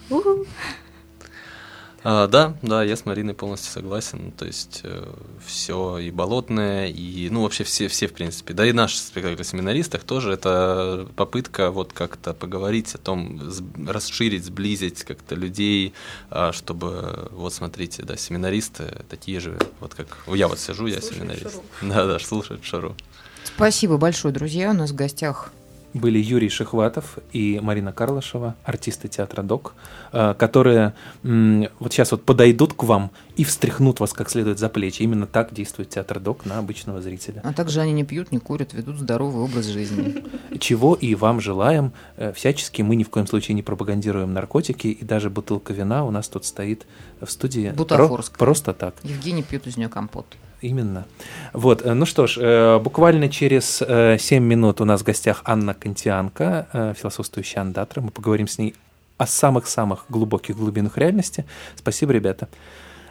А, 2.02 2.26
да, 2.28 2.54
да, 2.62 2.82
я 2.82 2.96
с 2.96 3.04
Мариной 3.04 3.34
полностью 3.34 3.70
согласен. 3.72 4.32
То 4.32 4.46
есть 4.46 4.80
э, 4.84 5.12
все 5.44 5.98
и 5.98 6.10
болотное, 6.10 6.86
и 6.86 7.28
ну 7.30 7.42
вообще 7.42 7.64
все, 7.64 7.88
все 7.88 8.06
в 8.06 8.14
принципе. 8.14 8.54
Да 8.54 8.66
и 8.66 8.72
наш 8.72 8.96
спектакль 8.96 9.40
о 9.40 9.44
семинаристах 9.44 10.04
тоже 10.04 10.32
это 10.32 11.06
попытка 11.16 11.70
вот 11.70 11.92
как-то 11.92 12.32
поговорить 12.32 12.94
о 12.94 12.98
том, 12.98 13.40
расширить, 13.86 14.44
сблизить 14.44 15.04
как-то 15.04 15.34
людей, 15.34 15.92
а, 16.30 16.52
чтобы 16.52 17.28
вот 17.32 17.52
смотрите, 17.52 18.02
да, 18.02 18.16
семинаристы 18.16 19.04
такие 19.08 19.40
же, 19.40 19.58
вот 19.80 19.94
как 19.94 20.18
я 20.28 20.48
вот 20.48 20.58
сижу, 20.58 20.86
я 20.86 21.00
слушать 21.00 21.16
семинарист. 21.16 21.52
Шару. 21.52 21.64
Да, 21.82 22.06
да, 22.06 22.18
слушать 22.18 22.64
шару. 22.64 22.96
Спасибо 23.44 23.98
большое, 23.98 24.32
друзья. 24.32 24.70
У 24.70 24.74
нас 24.74 24.90
в 24.90 24.94
гостях 24.94 25.52
были 25.94 26.18
Юрий 26.18 26.48
Шихватов 26.48 27.18
и 27.32 27.60
Марина 27.62 27.92
Карлышева, 27.92 28.54
артисты 28.64 29.08
театра 29.08 29.42
ДОК, 29.42 29.74
э, 30.12 30.34
которые 30.38 30.94
вот 31.22 31.92
сейчас 31.92 32.12
вот 32.12 32.24
подойдут 32.24 32.74
к 32.74 32.82
вам 32.84 33.10
и 33.36 33.44
встряхнут 33.44 34.00
вас 34.00 34.12
как 34.12 34.30
следует 34.30 34.58
за 34.58 34.68
плечи. 34.68 35.02
Именно 35.02 35.26
так 35.26 35.52
действует 35.52 35.90
театр 35.90 36.20
ДОК 36.20 36.46
на 36.46 36.58
обычного 36.58 37.00
зрителя. 37.00 37.40
А 37.44 37.52
также 37.52 37.80
они 37.80 37.92
не 37.92 38.04
пьют, 38.04 38.32
не 38.32 38.38
курят, 38.38 38.72
ведут 38.74 38.98
здоровый 38.98 39.42
образ 39.42 39.66
жизни. 39.66 40.24
Чего 40.58 40.94
и 40.94 41.14
вам 41.14 41.40
желаем. 41.40 41.92
Э, 42.16 42.32
всячески 42.32 42.82
мы 42.82 42.96
ни 42.96 43.04
в 43.04 43.10
коем 43.10 43.26
случае 43.26 43.54
не 43.54 43.62
пропагандируем 43.62 44.32
наркотики, 44.32 44.88
и 44.88 45.04
даже 45.04 45.30
бутылка 45.30 45.72
вина 45.72 46.04
у 46.04 46.10
нас 46.10 46.28
тут 46.28 46.44
стоит 46.44 46.86
в 47.20 47.30
студии. 47.30 47.70
Бутафорск. 47.70 48.38
Просто 48.38 48.72
так. 48.72 48.94
Евгений 49.02 49.42
пьет 49.42 49.66
из 49.66 49.76
нее 49.76 49.88
компот. 49.88 50.26
Именно. 50.60 51.06
Вот, 51.52 51.82
э, 51.84 51.94
ну 51.94 52.04
что 52.06 52.26
ж, 52.26 52.36
э, 52.38 52.78
буквально 52.78 53.28
через 53.28 53.82
7 54.22 54.44
минут 54.44 54.80
у 54.80 54.84
нас 54.84 55.00
в 55.00 55.04
гостях 55.04 55.42
Анна 55.44 55.74
Кантианка, 55.74 56.94
философствующая 56.98 57.62
андатра. 57.62 58.00
Мы 58.00 58.10
поговорим 58.10 58.46
с 58.46 58.58
ней 58.58 58.74
о 59.16 59.26
самых-самых 59.26 60.04
глубоких 60.08 60.56
глубинах 60.56 60.96
реальности. 60.98 61.44
Спасибо, 61.76 62.12
ребята. 62.12 62.48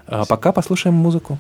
Спасибо. 0.06 0.26
Пока 0.26 0.52
послушаем 0.52 0.96
музыку. 0.96 1.38